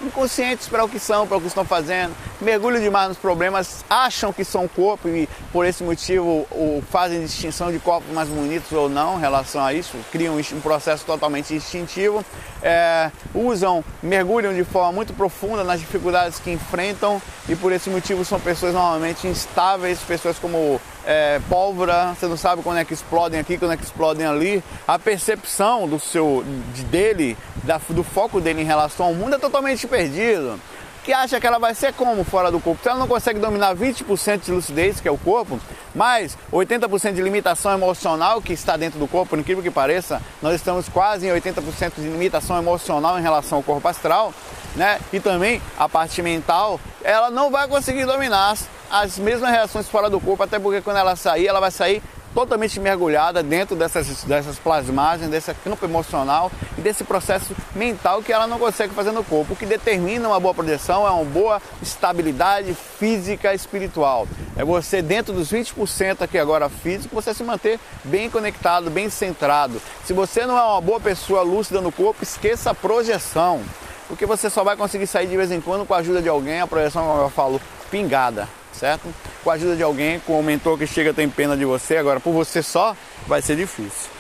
inconscientes 0.06 0.68
para 0.68 0.84
o 0.84 0.88
que 0.88 0.98
são, 0.98 1.26
para 1.26 1.36
o 1.36 1.40
que 1.40 1.46
estão 1.46 1.64
fazendo, 1.64 2.14
mergulham 2.40 2.80
demais 2.80 3.08
nos 3.08 3.18
problemas, 3.18 3.84
acham 3.88 4.32
que 4.32 4.44
são 4.44 4.68
corpo 4.68 5.08
e 5.08 5.28
por 5.52 5.64
esse 5.64 5.82
motivo 5.82 6.46
o, 6.50 6.82
fazem 6.90 7.20
distinção 7.22 7.70
de 7.70 7.78
corpos 7.78 8.12
mais 8.12 8.28
bonitos 8.28 8.72
ou 8.72 8.88
não 8.88 9.16
em 9.16 9.20
relação 9.20 9.64
a 9.64 9.72
isso, 9.72 9.96
criam 10.10 10.36
um 10.36 10.60
processo 10.60 11.04
totalmente 11.04 11.54
instintivo, 11.54 12.24
é, 12.62 13.10
usam, 13.34 13.84
mergulham 14.02 14.54
de 14.54 14.64
forma 14.64 14.92
muito 14.92 15.12
profunda 15.12 15.64
nas 15.64 15.80
dificuldades 15.80 16.38
que 16.38 16.50
enfrentam 16.50 17.20
e 17.48 17.54
por 17.54 17.72
esse 17.72 17.90
motivo 17.90 18.24
são 18.24 18.40
pessoas 18.40 18.74
normalmente 18.74 19.26
instáveis, 19.26 19.98
pessoas 20.00 20.38
como 20.38 20.80
é, 21.06 21.40
pólvora, 21.48 22.14
você 22.14 22.26
não 22.26 22.36
sabe 22.36 22.62
quando 22.62 22.78
é 22.78 22.84
que 22.84 22.94
explodem 22.94 23.38
aqui, 23.38 23.58
quando 23.58 23.72
é 23.72 23.76
que 23.76 23.84
explodem 23.84 24.26
ali. 24.26 24.62
A 24.86 24.98
percepção 24.98 25.88
do 25.88 25.98
seu, 25.98 26.44
de, 26.74 26.82
dele, 26.84 27.36
da, 27.62 27.80
do 27.88 28.02
foco 28.02 28.40
dele 28.40 28.62
em 28.62 28.64
relação 28.64 29.06
ao 29.06 29.14
mundo 29.14 29.36
é 29.36 29.38
totalmente 29.38 29.86
perdido. 29.86 30.58
Que 31.04 31.12
acha 31.12 31.38
que 31.38 31.46
ela 31.46 31.58
vai 31.58 31.74
ser 31.74 31.92
como 31.92 32.24
fora 32.24 32.50
do 32.50 32.58
corpo? 32.58 32.82
Se 32.82 32.88
ela 32.88 32.98
não 32.98 33.06
consegue 33.06 33.38
dominar 33.38 33.76
20% 33.76 34.40
de 34.40 34.50
lucidez, 34.50 35.00
que 35.00 35.08
é 35.08 35.10
o 35.10 35.18
corpo, 35.18 35.60
mais 35.94 36.34
80% 36.50 37.12
de 37.12 37.20
limitação 37.20 37.74
emocional 37.74 38.40
que 38.40 38.54
está 38.54 38.74
dentro 38.74 38.98
do 38.98 39.06
corpo, 39.06 39.30
por 39.30 39.38
incrível 39.38 39.62
que 39.62 39.70
pareça, 39.70 40.22
nós 40.40 40.54
estamos 40.54 40.88
quase 40.88 41.26
em 41.26 41.30
80% 41.30 41.96
de 41.96 42.08
limitação 42.08 42.56
emocional 42.56 43.18
em 43.18 43.22
relação 43.22 43.58
ao 43.58 43.62
corpo 43.62 43.86
astral, 43.86 44.32
né? 44.76 44.98
E 45.12 45.20
também 45.20 45.60
a 45.78 45.86
parte 45.90 46.22
mental, 46.22 46.80
ela 47.02 47.30
não 47.30 47.50
vai 47.50 47.68
conseguir 47.68 48.06
dominar 48.06 48.56
as 48.94 49.18
mesmas 49.18 49.50
reações 49.50 49.88
fora 49.88 50.09
do 50.09 50.20
corpo, 50.20 50.44
até 50.44 50.57
porque 50.57 50.80
quando 50.80 50.98
ela 50.98 51.16
sair, 51.16 51.48
ela 51.48 51.59
vai 51.59 51.72
sair 51.72 52.00
totalmente 52.33 52.78
mergulhada 52.78 53.42
dentro 53.42 53.74
dessas, 53.74 54.22
dessas 54.22 54.57
plasmagens, 54.57 55.28
desse 55.28 55.52
campo 55.52 55.85
emocional 55.85 56.50
e 56.78 56.80
desse 56.80 57.02
processo 57.02 57.57
mental 57.74 58.22
que 58.22 58.33
ela 58.33 58.46
não 58.46 58.57
consegue 58.57 58.94
fazer 58.94 59.11
no 59.11 59.24
corpo. 59.24 59.54
O 59.54 59.57
que 59.57 59.66
determina 59.66 60.28
uma 60.28 60.38
boa 60.38 60.54
projeção 60.54 61.04
é 61.04 61.11
uma 61.11 61.24
boa 61.24 61.61
estabilidade 61.83 62.72
física 62.74 63.52
e 63.52 63.57
espiritual. 63.57 64.28
É 64.57 64.64
você, 64.64 65.02
dentro 65.02 65.33
dos 65.33 65.52
20% 65.52 66.22
aqui 66.22 66.38
agora 66.38 66.68
físico, 66.68 67.16
você 67.16 67.35
se 67.35 67.42
manter 67.42 67.80
bem 68.04 68.30
conectado, 68.30 68.90
bem 68.90 69.11
centrado. 69.11 69.83
Se 70.04 70.12
você 70.12 70.46
não 70.46 70.57
é 70.57 70.62
uma 70.62 70.80
boa 70.80 71.00
pessoa 71.00 71.42
lúcida 71.42 71.80
no 71.80 71.90
corpo, 71.90 72.22
esqueça 72.22 72.70
a 72.70 72.74
projeção. 72.74 73.61
Porque 74.07 74.24
você 74.24 74.48
só 74.48 74.62
vai 74.62 74.76
conseguir 74.76 75.09
sair 75.09 75.26
de 75.26 75.37
vez 75.37 75.50
em 75.50 75.61
quando 75.61 75.85
com 75.85 75.94
a 75.94 75.98
ajuda 75.98 76.22
de 76.22 76.28
alguém, 76.28 76.61
a 76.61 76.66
projeção, 76.66 77.04
como 77.04 77.22
eu 77.22 77.30
falo, 77.30 77.61
pingada 77.90 78.48
certo? 78.78 79.08
Com 79.42 79.50
a 79.50 79.54
ajuda 79.54 79.76
de 79.76 79.82
alguém, 79.82 80.20
com 80.20 80.38
o 80.38 80.42
mentor 80.42 80.78
que 80.78 80.87
chega 80.87 81.14
tem 81.14 81.28
pena 81.28 81.56
de 81.56 81.64
você, 81.64 81.96
agora 81.96 82.20
por 82.20 82.32
você 82.32 82.62
só 82.62 82.96
vai 83.26 83.40
ser 83.40 83.56
difícil. 83.56 84.10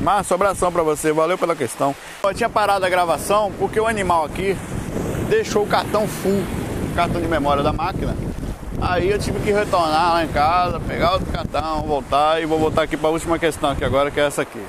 Mas 0.00 0.30
abração 0.32 0.72
para 0.72 0.82
você, 0.82 1.12
valeu 1.12 1.36
pela 1.36 1.54
questão. 1.54 1.94
Eu 2.22 2.34
tinha 2.34 2.48
parado 2.48 2.84
a 2.84 2.88
gravação 2.88 3.52
porque 3.58 3.78
o 3.78 3.86
animal 3.86 4.24
aqui 4.24 4.56
deixou 5.28 5.64
o 5.64 5.66
cartão 5.66 6.06
full, 6.08 6.42
o 6.90 6.94
cartão 6.94 7.20
de 7.20 7.28
memória 7.28 7.62
da 7.62 7.72
máquina. 7.72 8.16
Aí 8.80 9.10
eu 9.10 9.18
tive 9.18 9.40
que 9.40 9.50
retornar 9.50 10.12
lá 10.12 10.24
em 10.24 10.28
casa, 10.28 10.78
pegar 10.78 11.12
outro 11.12 11.26
cartão, 11.32 11.82
voltar 11.82 12.40
e 12.40 12.46
vou 12.46 12.58
voltar 12.58 12.82
aqui 12.82 12.96
para 12.96 13.08
a 13.08 13.12
última 13.12 13.38
questão 13.38 13.70
aqui 13.70 13.84
agora, 13.84 14.10
que 14.10 14.20
é 14.20 14.26
essa 14.26 14.42
aqui. 14.42 14.62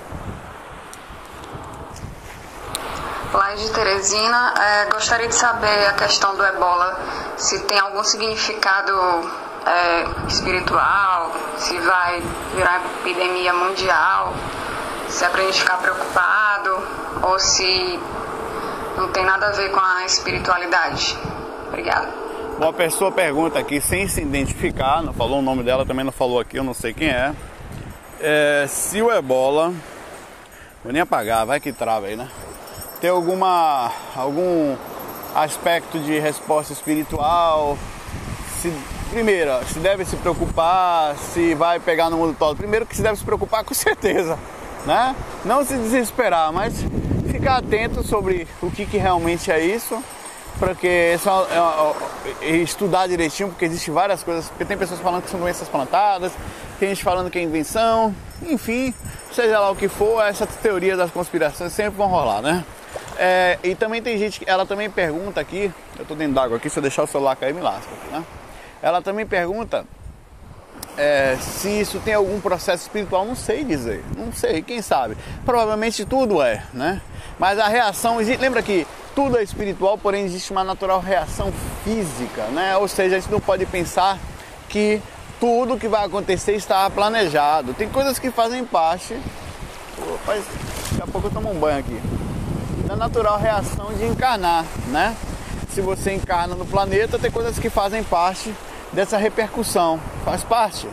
Laís 3.34 3.62
de 3.62 3.70
Teresina, 3.72 4.54
é, 4.60 4.86
gostaria 4.86 5.28
de 5.28 5.36
saber 5.36 5.88
a 5.88 5.94
questão 5.94 6.36
do 6.36 6.44
ebola, 6.44 7.00
se 7.38 7.60
tem 7.60 7.78
algum 7.78 8.04
significado 8.04 8.92
é, 9.66 10.28
espiritual, 10.28 11.32
se 11.58 11.78
vai 11.80 12.24
virar 12.56 12.82
epidemia 13.00 13.54
mundial, 13.54 14.34
se 15.08 15.24
é 15.24 15.30
para 15.30 15.42
a 15.42 15.46
gente 15.46 15.60
ficar 15.62 15.78
preocupado 15.78 16.84
ou 17.22 17.40
se 17.40 18.00
não 18.98 19.12
tem 19.12 19.24
nada 19.24 19.48
a 19.48 19.52
ver 19.52 19.70
com 19.72 19.80
a 19.80 20.06
espiritualidade. 20.06 21.16
Obrigada. 21.68 22.10
Uma 22.58 22.74
pessoa 22.74 23.12
pergunta 23.12 23.60
aqui 23.60 23.80
sem 23.80 24.08
se 24.08 24.22
identificar, 24.22 25.04
não 25.04 25.14
falou 25.14 25.38
o 25.40 25.42
nome 25.42 25.64
dela, 25.64 25.86
também 25.86 26.04
não 26.04 26.12
falou 26.12 26.40
aqui, 26.40 26.58
eu 26.58 26.64
não 26.64 26.74
sei 26.74 26.94
quem 26.94 27.10
é. 27.10 27.34
é 28.20 28.66
se 28.68 29.02
o 29.02 29.12
ebola. 29.12 29.72
Vou 30.84 30.92
nem 30.92 31.02
apagar, 31.02 31.46
vai 31.46 31.60
que 31.60 31.72
trava 31.72 32.08
aí, 32.08 32.16
né? 32.16 32.28
Tem 33.00 33.10
alguma 33.10 33.92
algum 34.16 34.76
aspecto 35.36 36.00
de 36.00 36.20
resposta 36.20 36.74
espiritual? 36.74 37.78
Se, 38.62 38.74
primeiro, 39.10 39.52
se 39.68 39.80
deve 39.80 40.06
se 40.06 40.16
preocupar, 40.18 41.16
se 41.18 41.56
vai 41.56 41.80
pegar 41.80 42.10
no 42.10 42.18
mundo 42.18 42.36
todo. 42.38 42.58
Primeiro 42.58 42.86
que 42.86 42.96
se 42.96 43.02
deve 43.02 43.18
se 43.18 43.24
preocupar 43.24 43.64
com 43.66 43.74
certeza, 43.74 44.38
né? 44.86 45.16
Não 45.46 45.64
se 45.64 45.76
desesperar, 45.76 46.52
mas 46.52 46.74
ficar 47.32 47.58
atento 47.58 48.04
sobre 48.04 48.48
o 48.62 48.70
que, 48.70 48.86
que 48.86 48.98
realmente 48.98 49.52
é 49.52 49.64
isso, 49.64 50.04
porque 50.58 50.88
é, 50.88 51.16
é, 51.16 52.50
é, 52.50 52.56
estudar 52.58 53.08
direitinho, 53.08 53.50
porque 53.50 53.66
existe 53.66 53.92
várias 53.92 54.24
coisas, 54.24 54.50
porque 54.50 54.66
tem 54.66 54.78
pessoas 54.78 55.00
falando 55.00 55.24
que 55.24 55.30
são 55.30 55.40
doenças 55.40 55.70
plantadas, 55.70 56.34
tem 56.80 56.90
gente 56.90 57.04
falando 57.04 57.30
que 57.30 57.40
é 57.40 57.42
invenção, 57.42 58.14
enfim, 58.42 58.94
seja 59.34 59.60
lá 59.60 59.70
o 59.70 59.76
que 59.76 59.88
for, 59.88 60.22
essas 60.26 60.50
teorias 60.58 60.98
das 60.98 61.12
conspirações 61.12 61.72
sempre 61.72 61.98
vão 61.98 62.08
rolar, 62.08 62.42
né? 62.42 62.66
É, 63.22 63.60
e 63.62 63.76
também 63.76 64.02
tem 64.02 64.18
gente 64.18 64.40
que 64.40 64.50
ela 64.50 64.66
também 64.66 64.90
pergunta 64.90 65.42
aqui, 65.42 65.70
eu 65.98 66.04
estou 66.04 66.16
dentro 66.16 66.36
d'água 66.36 66.56
aqui, 66.56 66.70
se 66.70 66.80
eu 66.80 66.82
deixar 66.82 67.04
o 67.04 67.08
celular 67.08 67.36
cair 67.36 67.54
me 67.54 67.60
lasca, 67.60 67.92
né? 68.10 68.24
Ela 68.82 69.02
também 69.02 69.26
pergunta 69.26 69.86
é, 70.96 71.38
se 71.42 71.68
isso 71.82 72.00
tem 72.00 72.14
algum 72.14 72.40
processo 72.40 72.84
espiritual, 72.84 73.26
não 73.26 73.36
sei 73.36 73.66
dizer, 73.66 74.06
não 74.18 74.32
sei, 74.32 74.62
quem 74.62 74.82
sabe. 74.82 75.18
Provavelmente 75.44 76.06
tudo 76.06 76.42
é, 76.42 76.64
né? 76.74 77.02
Mas 77.38 77.60
a 77.60 77.68
reação, 77.68 78.20
lembra 78.20 78.62
que 78.62 78.88
tudo 79.14 79.38
é 79.38 79.44
espiritual, 79.44 79.98
porém 79.98 80.24
existe 80.24 80.52
uma 80.52 80.64
natural 80.64 81.02
reação 81.02 81.52
física, 81.84 82.44
né? 82.54 82.78
Ou 82.78 82.88
seja, 82.88 83.18
a 83.18 83.20
gente 83.20 83.30
não 83.30 83.42
pode 83.42 83.66
pensar 83.66 84.18
que 84.70 85.02
tudo 85.42 85.78
que 85.78 85.90
vai 85.90 86.06
acontecer 86.06 86.54
está 86.54 86.90
planejado. 86.90 87.74
Tem 87.74 87.90
coisas 87.90 88.18
que 88.18 88.32
fazem 88.32 88.64
parte. 88.64 89.20
Opa, 89.98 90.36
daqui 90.36 91.02
a 91.02 91.08
pouco 91.08 91.28
eu 91.28 91.32
tomo 91.32 91.52
um 91.52 91.60
banho 91.60 91.80
aqui 91.80 92.00
da 92.90 92.96
natural 92.96 93.38
reação 93.38 93.94
de 93.94 94.04
encarnar, 94.04 94.66
né? 94.88 95.16
Se 95.70 95.80
você 95.80 96.12
encarna 96.12 96.56
no 96.56 96.66
planeta, 96.66 97.20
tem 97.20 97.30
coisas 97.30 97.60
que 97.60 97.70
fazem 97.70 98.04
parte 98.04 98.52
dessa 98.92 99.16
repercussão, 99.16 100.00
faz 100.26 100.44
parte. 100.44 100.88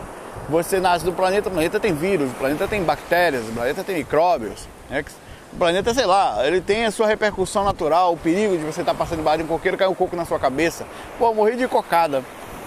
Você 0.47 0.79
nasce 0.79 1.03
do 1.03 1.11
planeta, 1.11 1.49
o 1.49 1.51
planeta 1.51 1.79
tem 1.79 1.95
vírus, 1.95 2.29
o 2.29 2.35
planeta 2.35 2.67
tem 2.67 2.83
bactérias, 2.83 3.49
o 3.49 3.51
planeta 3.51 3.83
tem 3.83 3.95
micróbios. 3.95 4.67
Né? 4.87 5.03
O 5.51 5.55
planeta, 5.55 5.91
sei 5.91 6.05
lá, 6.05 6.45
ele 6.45 6.61
tem 6.61 6.85
a 6.85 6.91
sua 6.91 7.07
repercussão 7.07 7.63
natural, 7.63 8.13
o 8.13 8.17
perigo 8.17 8.55
de 8.55 8.63
você 8.63 8.81
estar 8.81 8.93
tá 8.93 8.97
passando 8.99 9.17
debaixo 9.17 9.39
de 9.39 9.45
um 9.45 9.47
coqueiro 9.47 9.75
cair 9.75 9.87
um 9.87 9.95
coco 9.95 10.15
na 10.15 10.23
sua 10.23 10.37
cabeça. 10.37 10.85
Pô, 11.17 11.33
morri 11.33 11.55
de 11.55 11.67
cocada. 11.67 12.23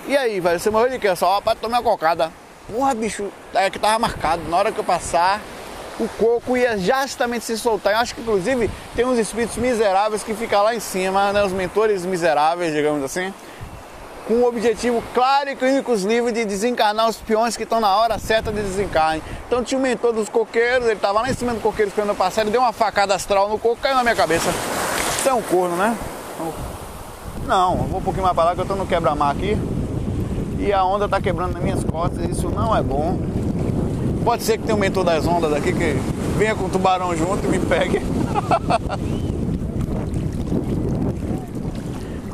E 0.08 0.16
aí, 0.16 0.40
velho, 0.40 0.58
você 0.58 0.70
morreu 0.70 0.90
de 0.90 0.98
quê? 0.98 1.14
Só 1.14 1.40
para 1.40 1.54
tomar 1.54 1.80
cocada. 1.82 2.32
Porra, 2.68 2.92
bicho, 2.96 3.30
é 3.54 3.70
que 3.70 3.78
tava 3.78 3.96
marcado. 3.96 4.42
Na 4.48 4.56
hora 4.56 4.72
que 4.72 4.80
eu 4.80 4.84
passar, 4.84 5.40
o 6.00 6.08
coco 6.08 6.56
ia 6.56 6.78
justamente 6.78 7.44
se 7.44 7.58
soltar. 7.58 7.92
Eu 7.92 7.98
acho 7.98 8.14
que 8.14 8.22
inclusive 8.22 8.70
tem 8.96 9.04
uns 9.04 9.18
espíritos 9.18 9.58
miseráveis 9.58 10.22
que 10.22 10.32
ficam 10.34 10.62
lá 10.62 10.74
em 10.74 10.80
cima, 10.80 11.30
né? 11.32 11.44
os 11.44 11.52
mentores 11.52 12.06
miseráveis, 12.06 12.72
digamos 12.72 13.04
assim, 13.04 13.32
com 14.26 14.34
o 14.34 14.48
objetivo 14.48 15.02
claro 15.12 15.50
e 15.50 15.56
clínico 15.56 15.92
livre 15.94 16.32
de 16.32 16.44
desencarnar 16.46 17.08
os 17.08 17.16
peões 17.16 17.56
que 17.56 17.64
estão 17.64 17.80
na 17.80 17.94
hora 17.94 18.18
certa 18.18 18.50
de 18.50 18.62
desencarne. 18.62 19.22
Então 19.46 19.62
tinha 19.62 19.78
o 19.78 19.82
mentor 19.82 20.14
dos 20.14 20.28
coqueiros, 20.30 20.86
ele 20.86 20.94
estava 20.94 21.20
lá 21.20 21.30
em 21.30 21.34
cima 21.34 21.52
do 21.52 21.60
coqueiro 21.60 21.90
esperando 21.90 22.16
passar, 22.16 22.42
ele 22.42 22.50
deu 22.50 22.62
uma 22.62 22.72
facada 22.72 23.14
astral 23.14 23.48
no 23.48 23.58
coco, 23.58 23.76
caiu 23.76 23.96
na 23.96 24.02
minha 24.02 24.16
cabeça. 24.16 24.50
Isso 25.18 25.28
é 25.28 25.34
um 25.34 25.42
corno, 25.42 25.76
né? 25.76 25.96
Não, 27.46 27.72
eu 27.72 27.84
vou 27.84 28.00
um 28.00 28.02
pouquinho 28.02 28.22
mais 28.22 28.34
para 28.34 28.44
lá 28.44 28.54
que 28.54 28.60
eu 28.60 28.62
estou 28.62 28.76
no 28.76 28.86
quebra-mar 28.86 29.34
aqui. 29.34 29.58
E 30.58 30.72
a 30.72 30.84
onda 30.84 31.06
está 31.06 31.20
quebrando 31.20 31.54
nas 31.54 31.62
minhas 31.62 31.82
costas, 31.84 32.24
isso 32.24 32.48
não 32.48 32.74
é 32.76 32.82
bom. 32.82 33.18
Pode 34.24 34.42
ser 34.42 34.58
que 34.58 34.64
tenha 34.64 34.76
um 34.76 34.78
mentor 34.78 35.04
das 35.04 35.26
ondas 35.26 35.52
aqui 35.52 35.72
que 35.72 35.96
venha 36.36 36.54
com 36.54 36.66
o 36.66 36.68
tubarão 36.68 37.16
junto 37.16 37.46
e 37.46 37.48
me 37.48 37.58
pegue. 37.58 38.00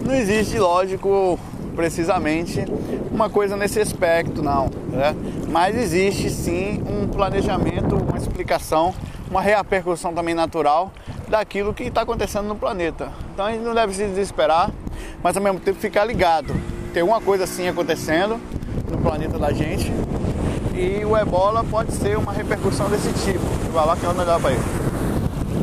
Não 0.05 0.15
existe, 0.15 0.59
lógico, 0.59 1.39
precisamente 1.75 2.65
uma 3.11 3.31
coisa 3.31 3.57
nesse 3.57 3.81
aspecto, 3.81 4.43
não. 4.43 4.69
Né? 4.91 5.15
Mas 5.49 5.77
existe 5.77 6.29
sim 6.31 6.83
um 6.89 7.09
planejamento, 7.09 7.97
uma 7.97 8.19
explicação, 8.19 8.95
uma 9.31 9.41
repercussão 9.41 10.13
também 10.13 10.35
natural 10.35 10.93
daquilo 11.29 11.73
que 11.73 11.85
está 11.85 12.03
acontecendo 12.03 12.47
no 12.47 12.57
planeta. 12.57 13.11
Então 13.33 13.47
a 13.47 13.53
gente 13.53 13.63
não 13.63 13.75
deve 13.75 13.95
se 13.95 14.05
desesperar, 14.05 14.71
mas 15.23 15.37
ao 15.37 15.43
mesmo 15.43 15.61
tempo 15.61 15.79
ficar 15.79 16.05
ligado. 16.05 16.55
Tem 16.93 17.03
uma 17.03 17.21
coisa 17.21 17.45
assim 17.45 17.69
acontecendo 17.69 18.41
no 18.91 18.99
planeta 18.99 19.39
da 19.39 19.53
gente 19.53 19.93
e 20.77 21.05
o 21.05 21.17
ebola 21.17 21.65
pode 21.65 21.93
ser 21.93 22.19
uma 22.19 22.33
repercussão 22.33 22.89
desse 22.91 23.11
tipo. 23.25 23.41
Vai 23.73 23.87
lá 23.87 23.97
que 23.97 24.05
eu 24.05 24.13
não 24.13 24.25
dá 24.25 24.39
para 24.39 24.53
ele. 24.53 24.63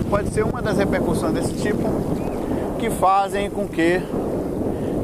Pode 0.09 0.29
ser 0.29 0.43
uma 0.43 0.61
das 0.61 0.77
repercussões 0.77 1.33
desse 1.33 1.53
tipo 1.53 1.83
que 2.79 2.89
fazem 2.89 3.49
com 3.49 3.67
que 3.67 4.01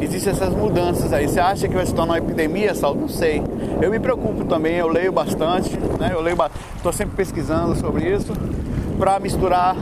existem 0.01 0.33
essas 0.33 0.53
mudanças 0.53 1.13
aí. 1.13 1.27
Você 1.27 1.39
acha 1.39 1.67
que 1.67 1.75
vai 1.75 1.85
se 1.85 1.93
tornar 1.93 2.13
uma 2.13 2.17
epidemia, 2.17 2.73
Sal? 2.73 2.95
Não 2.95 3.07
sei. 3.07 3.43
Eu 3.81 3.91
me 3.91 3.99
preocupo 3.99 4.45
também, 4.45 4.75
eu 4.75 4.87
leio 4.87 5.11
bastante, 5.11 5.77
né? 5.99 6.09
Eu 6.11 6.21
leio, 6.21 6.37
estou 6.75 6.91
sempre 6.91 7.15
pesquisando 7.15 7.75
sobre 7.75 8.11
isso 8.11 8.33
para 8.97 9.19
misturar 9.19 9.75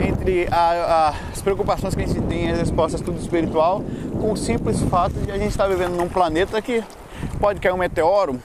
entre 0.00 0.48
a, 0.50 0.56
a, 0.56 1.08
as 1.32 1.42
preocupações 1.42 1.94
que 1.94 2.02
a 2.02 2.06
gente 2.06 2.20
tem, 2.22 2.50
as 2.50 2.58
respostas 2.58 3.00
tudo 3.00 3.20
espiritual, 3.20 3.82
com 4.20 4.32
o 4.32 4.36
simples 4.36 4.80
fato 4.82 5.14
de 5.14 5.30
a 5.30 5.38
gente 5.38 5.50
estar 5.50 5.64
tá 5.64 5.70
vivendo 5.70 5.96
num 5.96 6.08
planeta 6.08 6.60
que 6.60 6.82
pode 7.38 7.60
cair 7.60 7.72
um 7.72 7.78
meteoro, 7.78 8.40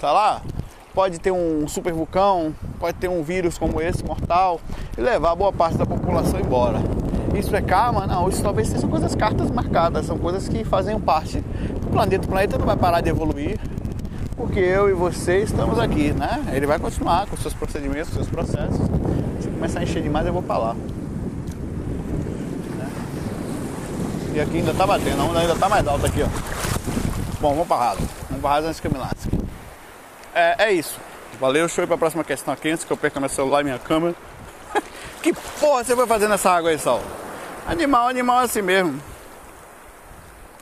tá 0.00 0.12
lá, 0.12 0.42
pode 0.94 1.18
ter 1.18 1.30
um 1.30 1.68
super 1.68 1.92
vulcão, 1.92 2.54
pode 2.78 2.96
ter 2.98 3.08
um 3.08 3.22
vírus 3.22 3.58
como 3.58 3.80
esse 3.80 4.04
mortal 4.04 4.60
e 4.96 5.00
levar 5.00 5.34
boa 5.34 5.52
parte 5.52 5.76
da 5.76 5.86
população 5.86 6.40
embora. 6.40 6.80
Isso 7.34 7.54
é 7.54 7.60
karma? 7.60 8.06
Não, 8.06 8.28
isso 8.28 8.42
talvez 8.42 8.68
sejam 8.68 8.88
coisas 8.88 9.14
cartas 9.14 9.50
marcadas, 9.50 10.06
são 10.06 10.16
coisas 10.16 10.48
que 10.48 10.64
fazem 10.64 10.98
parte 10.98 11.40
do 11.40 11.90
planeta. 11.90 12.24
O 12.24 12.28
planeta 12.28 12.58
não 12.58 12.66
vai 12.66 12.76
parar 12.76 13.00
de 13.00 13.10
evoluir 13.10 13.58
porque 14.36 14.60
eu 14.60 14.88
e 14.88 14.92
você 14.92 15.38
estamos 15.38 15.78
aqui, 15.78 16.12
né? 16.12 16.44
Ele 16.52 16.66
vai 16.66 16.78
continuar 16.78 17.26
com 17.26 17.36
seus 17.36 17.54
procedimentos, 17.54 18.12
seus 18.12 18.28
processos. 18.28 18.78
Se 19.40 19.48
começar 19.48 19.80
a 19.80 19.82
encher 19.82 20.02
demais, 20.02 20.26
eu 20.26 20.32
vou. 20.32 20.42
Né? 20.42 20.76
E 24.34 24.40
aqui 24.40 24.58
ainda 24.58 24.74
tá 24.74 24.86
batendo, 24.86 25.20
a 25.20 25.24
onda 25.24 25.40
ainda 25.40 25.56
tá 25.56 25.68
mais 25.68 25.86
alta 25.86 26.06
aqui, 26.06 26.22
ó. 26.22 26.28
Bom, 27.40 27.50
vamos 27.50 27.66
para 27.66 27.76
Rado. 27.76 28.00
Vamos 28.28 28.42
para 28.42 28.50
Rado 28.50 28.66
antes 28.66 28.80
que 28.80 28.86
eu 28.86 28.92
me 28.92 28.98
lasque. 28.98 29.15
É, 30.38 30.66
é 30.66 30.72
isso. 30.72 31.00
Valeu, 31.40 31.64
deixa 31.66 31.80
eu 31.80 31.84
ir 31.84 31.86
para 31.86 31.96
a 31.96 31.98
próxima 31.98 32.22
questão 32.22 32.52
aqui 32.52 32.68
antes 32.68 32.84
que 32.84 32.92
eu 32.92 32.96
perca 32.96 33.18
meu 33.18 33.28
celular 33.30 33.62
e 33.62 33.64
minha 33.64 33.78
câmera. 33.78 34.14
que 35.22 35.32
porra 35.58 35.82
você 35.82 35.96
foi 35.96 36.06
fazer 36.06 36.28
nessa 36.28 36.50
água 36.50 36.68
aí, 36.68 36.78
Sal? 36.78 37.00
Animal, 37.66 38.08
animal 38.08 38.42
é 38.42 38.44
assim 38.44 38.60
mesmo. 38.60 39.02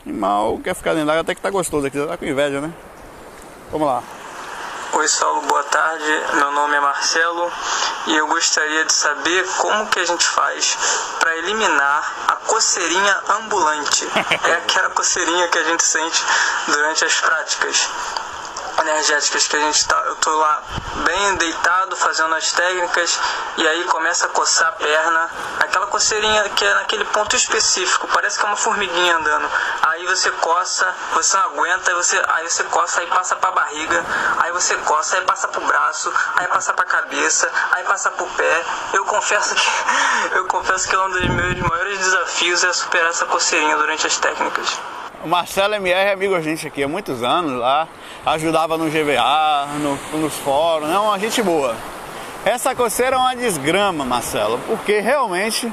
Animal 0.06 0.60
quer 0.62 0.76
ficar 0.76 0.92
dentro 0.92 1.08
d'água 1.08 1.22
até 1.22 1.34
que 1.34 1.40
tá 1.40 1.50
gostoso 1.50 1.88
aqui, 1.88 1.98
tá 2.06 2.16
com 2.16 2.24
inveja, 2.24 2.60
né? 2.60 2.72
Vamos 3.72 3.88
lá. 3.88 4.00
Oi 4.92 5.08
Saulo, 5.08 5.40
boa 5.48 5.64
tarde. 5.64 6.22
Meu 6.34 6.52
nome 6.52 6.76
é 6.76 6.80
Marcelo 6.80 7.50
e 8.06 8.16
eu 8.16 8.28
gostaria 8.28 8.84
de 8.84 8.92
saber 8.92 9.44
como 9.58 9.88
que 9.88 9.98
a 9.98 10.04
gente 10.04 10.24
faz 10.24 10.78
para 11.18 11.36
eliminar 11.38 12.14
a 12.28 12.36
coceirinha 12.46 13.20
ambulante. 13.40 14.06
É 14.48 14.52
aquela 14.52 14.90
coceirinha 14.90 15.48
que 15.48 15.58
a 15.58 15.64
gente 15.64 15.82
sente 15.82 16.22
durante 16.68 17.04
as 17.04 17.20
práticas 17.20 17.88
energéticas 18.82 19.46
que 19.46 19.56
a 19.56 19.60
gente 19.60 19.86
tá, 19.86 19.96
eu 20.06 20.16
tô 20.16 20.34
lá 20.36 20.62
bem 21.04 21.36
deitado 21.36 21.96
fazendo 21.96 22.34
as 22.34 22.52
técnicas 22.52 23.18
e 23.56 23.66
aí 23.66 23.84
começa 23.84 24.26
a 24.26 24.28
coçar 24.28 24.68
a 24.68 24.72
perna, 24.72 25.30
aquela 25.60 25.86
coceirinha 25.86 26.48
que 26.50 26.64
é 26.64 26.74
naquele 26.74 27.04
ponto 27.06 27.36
específico, 27.36 28.08
parece 28.08 28.38
que 28.38 28.44
é 28.44 28.48
uma 28.48 28.56
formiguinha 28.56 29.16
andando. 29.16 29.50
Aí 29.82 30.04
você 30.06 30.30
coça, 30.32 30.94
você 31.12 31.36
não 31.36 31.44
aguenta, 31.44 31.90
aí 31.90 31.96
você, 31.96 32.22
aí 32.28 32.50
você 32.50 32.64
coça, 32.64 33.00
aí 33.00 33.06
passa 33.06 33.36
pra 33.36 33.50
barriga, 33.50 34.04
aí 34.38 34.52
você 34.52 34.76
coça, 34.78 35.16
aí 35.16 35.22
passa 35.24 35.48
pro 35.48 35.60
braço, 35.62 36.12
aí 36.36 36.46
passa 36.48 36.72
pra 36.72 36.84
cabeça, 36.84 37.50
aí 37.72 37.84
passa 37.84 38.10
pro 38.10 38.26
pé. 38.26 38.64
Eu 38.92 39.04
confesso 39.04 39.54
que 39.54 39.70
eu 40.36 40.46
confesso 40.46 40.88
que 40.88 40.94
é 40.94 40.98
um 40.98 41.10
dos 41.10 41.26
meus 41.28 41.58
maiores 41.60 41.98
desafios 41.98 42.64
é 42.64 42.72
superar 42.72 43.10
essa 43.10 43.26
coceirinha 43.26 43.76
durante 43.76 44.06
as 44.06 44.16
técnicas. 44.16 44.78
Marcelo 45.24 45.74
MR 45.74 46.10
é 46.10 46.12
amigo 46.12 46.34
a 46.34 46.40
gente 46.42 46.66
aqui 46.66 46.82
há 46.82 46.88
muitos 46.88 47.22
anos 47.22 47.58
lá, 47.58 47.88
ajudava 48.26 48.76
no 48.76 48.90
GVA, 48.90 49.66
no, 49.80 50.18
nos 50.18 50.34
fóruns, 50.34 50.90
é 50.90 50.98
uma 50.98 51.18
gente 51.18 51.42
boa. 51.42 51.74
Essa 52.44 52.74
coceira 52.74 53.16
é 53.16 53.18
uma 53.18 53.34
desgrama, 53.34 54.04
Marcelo, 54.04 54.60
porque 54.66 55.00
realmente 55.00 55.72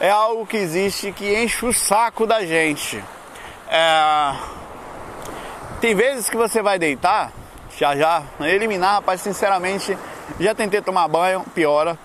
é 0.00 0.10
algo 0.10 0.44
que 0.44 0.56
existe 0.56 1.12
que 1.12 1.40
enche 1.40 1.64
o 1.64 1.72
saco 1.72 2.26
da 2.26 2.44
gente. 2.44 3.02
É... 3.68 4.34
Tem 5.80 5.94
vezes 5.94 6.28
que 6.28 6.36
você 6.36 6.60
vai 6.60 6.76
deitar, 6.76 7.30
já 7.78 7.94
já, 7.94 8.24
eliminar, 8.40 8.94
rapaz, 8.94 9.20
sinceramente, 9.20 9.96
já 10.40 10.52
tentei 10.52 10.82
tomar 10.82 11.06
banho, 11.06 11.44
piora. 11.54 11.96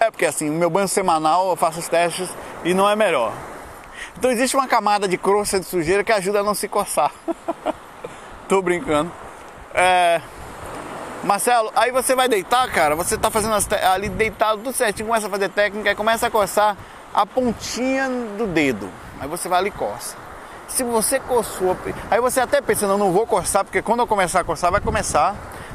É 0.00 0.10
porque 0.10 0.26
assim, 0.26 0.50
meu 0.50 0.68
banho 0.68 0.88
semanal 0.88 1.48
eu 1.48 1.56
faço 1.56 1.78
os 1.78 1.88
testes 1.88 2.28
e 2.64 2.74
não 2.74 2.88
é 2.90 2.96
melhor. 2.96 3.32
Então 4.18 4.30
existe 4.30 4.56
uma 4.56 4.66
camada 4.66 5.06
de 5.06 5.18
crosta 5.18 5.60
de 5.60 5.66
sujeira 5.66 6.02
que 6.02 6.12
ajuda 6.12 6.40
a 6.40 6.42
não 6.42 6.54
se 6.54 6.68
coçar. 6.68 7.12
Tô 8.48 8.62
brincando. 8.62 9.12
É... 9.74 10.20
Marcelo, 11.22 11.72
aí 11.74 11.90
você 11.90 12.14
vai 12.14 12.28
deitar, 12.28 12.70
cara, 12.70 12.94
você 12.94 13.16
tá 13.16 13.30
fazendo 13.30 13.54
ali 13.92 14.08
deitado 14.08 14.62
tudo 14.62 14.72
certinho, 14.72 15.08
começa 15.08 15.26
a 15.26 15.30
fazer 15.30 15.48
técnica, 15.48 15.90
e 15.90 15.94
começa 15.94 16.28
a 16.28 16.30
coçar 16.30 16.76
a 17.12 17.26
pontinha 17.26 18.08
do 18.38 18.46
dedo. 18.46 18.88
Aí 19.20 19.26
você 19.26 19.48
vai 19.48 19.58
ali 19.58 19.68
e 19.68 19.72
coça. 19.72 20.16
Se 20.68 20.84
você 20.84 21.18
coçou, 21.18 21.76
aí 22.10 22.20
você 22.20 22.40
até 22.40 22.60
pensa, 22.60 22.86
não, 22.86 22.98
não 22.98 23.12
vou 23.12 23.26
coçar, 23.26 23.64
porque 23.64 23.82
quando 23.82 24.00
eu 24.00 24.06
começar 24.06 24.40
a 24.40 24.44
coçar, 24.44 24.70
vai 24.70 24.80
começar 24.80 25.34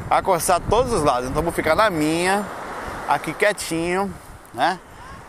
a 0.10 0.22
coçar 0.22 0.62
todos 0.70 0.94
os 0.94 1.04
lados. 1.04 1.30
Então 1.30 1.40
eu 1.40 1.44
vou 1.44 1.52
ficar 1.52 1.76
na 1.76 1.90
minha, 1.90 2.46
aqui 3.08 3.34
quietinho, 3.34 4.14
né? 4.54 4.80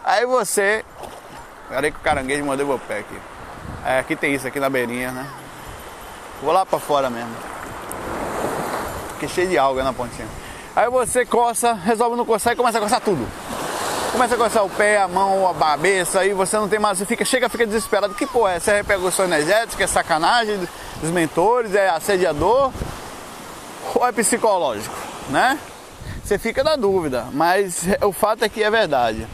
Aí 0.05 0.27
você 0.27 0.85
Peraí 1.73 1.91
que 1.91 1.97
o 1.97 2.03
caranguejo 2.03 2.45
mandou 2.45 2.67
meu 2.67 2.79
pé 2.79 2.99
aqui. 2.99 3.19
É, 3.83 3.99
aqui 3.99 4.15
tem 4.15 4.35
isso 4.35 4.47
aqui 4.47 4.61
na 4.61 4.69
beirinha, 4.69 5.11
né? 5.11 5.27
Vou 6.43 6.53
lá 6.53 6.67
pra 6.67 6.79
fora 6.79 7.09
mesmo. 7.09 7.35
Aqui 9.17 9.27
cheio 9.27 9.49
de 9.49 9.57
alga 9.57 9.83
na 9.83 9.91
pontinha. 9.91 10.29
Aí 10.77 10.91
você 10.91 11.25
coça, 11.25 11.73
resolve 11.73 12.15
não 12.15 12.27
coçar 12.27 12.53
e 12.53 12.57
começa 12.57 12.77
a 12.77 12.81
coçar 12.83 13.01
tudo. 13.01 13.27
Começa 14.13 14.35
a 14.35 14.39
coçar 14.39 14.63
o 14.67 14.69
pé, 14.69 15.01
a 15.01 15.09
mão, 15.09 15.49
a 15.49 15.55
cabeça, 15.55 16.21
aí 16.21 16.35
você 16.35 16.59
não 16.59 16.69
tem 16.69 16.79
mais, 16.79 16.99
você 16.99 17.07
fica, 17.07 17.25
chega, 17.25 17.49
fica 17.49 17.67
desesperado. 17.67 18.13
Que 18.13 18.27
porra 18.27 18.53
é 18.53 18.57
essa? 18.57 18.73
É 18.73 18.77
repercussão 18.77 19.25
energética, 19.25 19.83
é 19.83 19.87
sacanagem 19.87 20.59
dos 21.01 21.11
mentores, 21.11 21.75
é 21.75 21.89
assediador 21.89 22.71
ou 23.95 24.07
é 24.07 24.13
psicológico, 24.13 24.95
né? 25.31 25.59
Você 26.23 26.39
fica 26.39 26.63
na 26.63 26.77
dúvida, 26.77 27.29
mas 27.33 27.87
o 28.03 28.13
fato 28.13 28.45
é 28.45 28.49
que 28.51 28.63
é 28.63 28.71
verdade 28.71 29.27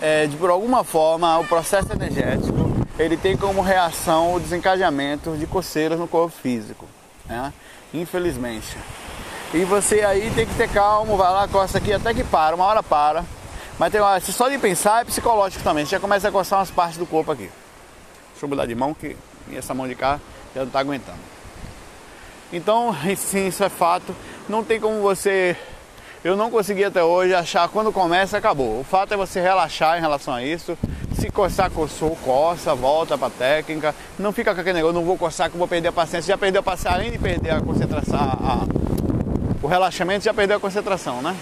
é, 0.00 0.26
de 0.26 0.36
por 0.36 0.50
alguma 0.50 0.84
forma 0.84 1.38
o 1.38 1.44
processo 1.44 1.92
energético 1.92 2.76
ele 2.98 3.16
tem 3.16 3.36
como 3.36 3.60
reação 3.60 4.34
o 4.34 4.40
desencadeamento 4.40 5.36
de 5.36 5.46
coceiras 5.46 5.98
no 5.98 6.08
corpo 6.08 6.34
físico, 6.34 6.86
né? 7.26 7.52
infelizmente. 7.92 8.76
E 9.52 9.64
você 9.64 10.02
aí 10.02 10.30
tem 10.34 10.46
que 10.46 10.54
ter 10.54 10.68
calmo, 10.68 11.16
vai 11.16 11.30
lá, 11.30 11.46
coça 11.46 11.78
aqui 11.78 11.92
até 11.92 12.14
que 12.14 12.24
para, 12.24 12.56
uma 12.56 12.64
hora 12.64 12.82
para. 12.82 13.24
Mas 13.78 13.92
tem 13.92 14.00
uma, 14.00 14.18
só 14.20 14.48
de 14.48 14.58
pensar 14.58 15.02
é 15.02 15.04
psicológico 15.04 15.62
também, 15.62 15.84
já 15.84 16.00
começa 16.00 16.28
a 16.28 16.32
coçar 16.32 16.58
umas 16.58 16.70
partes 16.70 16.96
do 16.96 17.06
corpo 17.06 17.30
aqui. 17.30 17.50
Deixa 18.30 18.44
eu 18.44 18.48
mudar 18.48 18.66
de 18.66 18.74
mão 18.74 18.94
que 18.94 19.14
essa 19.52 19.74
mão 19.74 19.86
de 19.86 19.94
cá 19.94 20.18
já 20.54 20.62
não 20.62 20.68
está 20.68 20.80
aguentando. 20.80 21.18
Então, 22.50 22.96
sim, 23.16 23.48
isso 23.48 23.62
é 23.62 23.68
fato. 23.68 24.14
Não 24.48 24.64
tem 24.64 24.80
como 24.80 25.02
você 25.02 25.56
eu 26.24 26.36
não 26.36 26.50
consegui 26.50 26.84
até 26.84 27.02
hoje 27.02 27.34
achar 27.34 27.68
quando 27.68 27.92
começa, 27.92 28.36
acabou. 28.38 28.80
O 28.80 28.84
fato 28.84 29.14
é 29.14 29.16
você 29.16 29.40
relaxar 29.40 29.98
em 29.98 30.00
relação 30.00 30.34
a 30.34 30.42
isso. 30.42 30.76
Se 31.18 31.30
coçar, 31.30 31.70
coçou, 31.70 32.16
coça, 32.16 32.74
volta 32.74 33.16
para 33.16 33.30
técnica. 33.30 33.94
Não 34.18 34.32
fica 34.32 34.54
com 34.54 34.60
aquele 34.60 34.74
negócio, 34.74 34.94
não 34.94 35.04
vou 35.04 35.16
coçar 35.16 35.48
que 35.48 35.54
eu 35.54 35.58
vou 35.58 35.68
perder 35.68 35.88
a 35.88 35.92
paciência. 35.92 36.32
Já 36.32 36.38
perdeu 36.38 36.60
a 36.60 36.62
paciência, 36.62 36.98
além 36.98 37.10
de 37.10 37.18
perder 37.18 37.50
a 37.50 37.60
concentração, 37.60 38.18
a, 38.18 38.66
o 39.62 39.66
relaxamento, 39.66 40.24
já 40.24 40.34
perdeu 40.34 40.56
a 40.56 40.60
concentração, 40.60 41.22
né? 41.22 41.36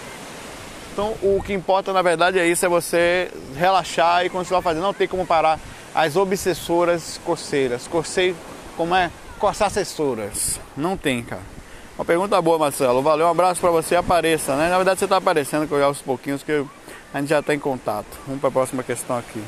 Então 0.92 1.14
o 1.22 1.42
que 1.44 1.52
importa 1.52 1.92
na 1.92 2.02
verdade 2.02 2.38
é 2.38 2.46
isso, 2.46 2.64
é 2.64 2.68
você 2.68 3.30
relaxar 3.56 4.24
e 4.24 4.30
continuar 4.30 4.62
fazendo. 4.62 4.82
Não 4.82 4.94
tem 4.94 5.08
como 5.08 5.26
parar 5.26 5.58
as 5.94 6.14
obsessoras 6.14 7.20
coceiras. 7.24 7.88
Cocei, 7.88 8.34
como 8.76 8.94
é? 8.94 9.10
Coçar 9.38 9.68
assessoras. 9.68 10.60
Não 10.76 10.96
tem, 10.96 11.22
cara. 11.22 11.53
Uma 11.96 12.04
pergunta 12.04 12.42
boa, 12.42 12.58
Marcelo. 12.58 13.02
Valeu, 13.02 13.26
um 13.26 13.30
abraço 13.30 13.60
para 13.60 13.70
você. 13.70 13.94
Apareça, 13.94 14.56
né? 14.56 14.68
Na 14.68 14.76
verdade, 14.76 14.98
você 14.98 15.04
está 15.04 15.16
aparecendo, 15.16 15.68
que 15.68 15.72
eu 15.72 15.78
já 15.78 15.86
aos 15.86 16.02
pouquinhos 16.02 16.42
que 16.42 16.66
a 17.12 17.20
gente 17.20 17.28
já 17.28 17.38
está 17.38 17.54
em 17.54 17.58
contato. 17.58 18.08
Vamos 18.26 18.40
para 18.40 18.48
a 18.48 18.52
próxima 18.52 18.82
questão 18.82 19.16
aqui. 19.16 19.42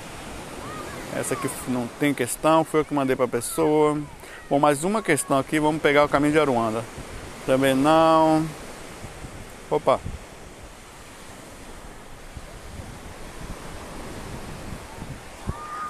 Essa 1.16 1.34
aqui 1.34 1.50
não 1.66 1.88
tem 1.98 2.14
questão, 2.14 2.62
foi 2.62 2.80
eu 2.80 2.84
que 2.84 2.94
mandei 2.94 3.16
para 3.16 3.24
a 3.24 3.28
pessoa. 3.28 3.98
Bom, 4.48 4.60
mais 4.60 4.84
uma 4.84 5.02
questão 5.02 5.38
aqui. 5.38 5.58
Vamos 5.58 5.82
pegar 5.82 6.04
o 6.04 6.08
caminho 6.08 6.32
de 6.32 6.38
Aruanda. 6.38 6.84
Também 7.44 7.74
não. 7.74 8.46
Opa. 9.68 9.98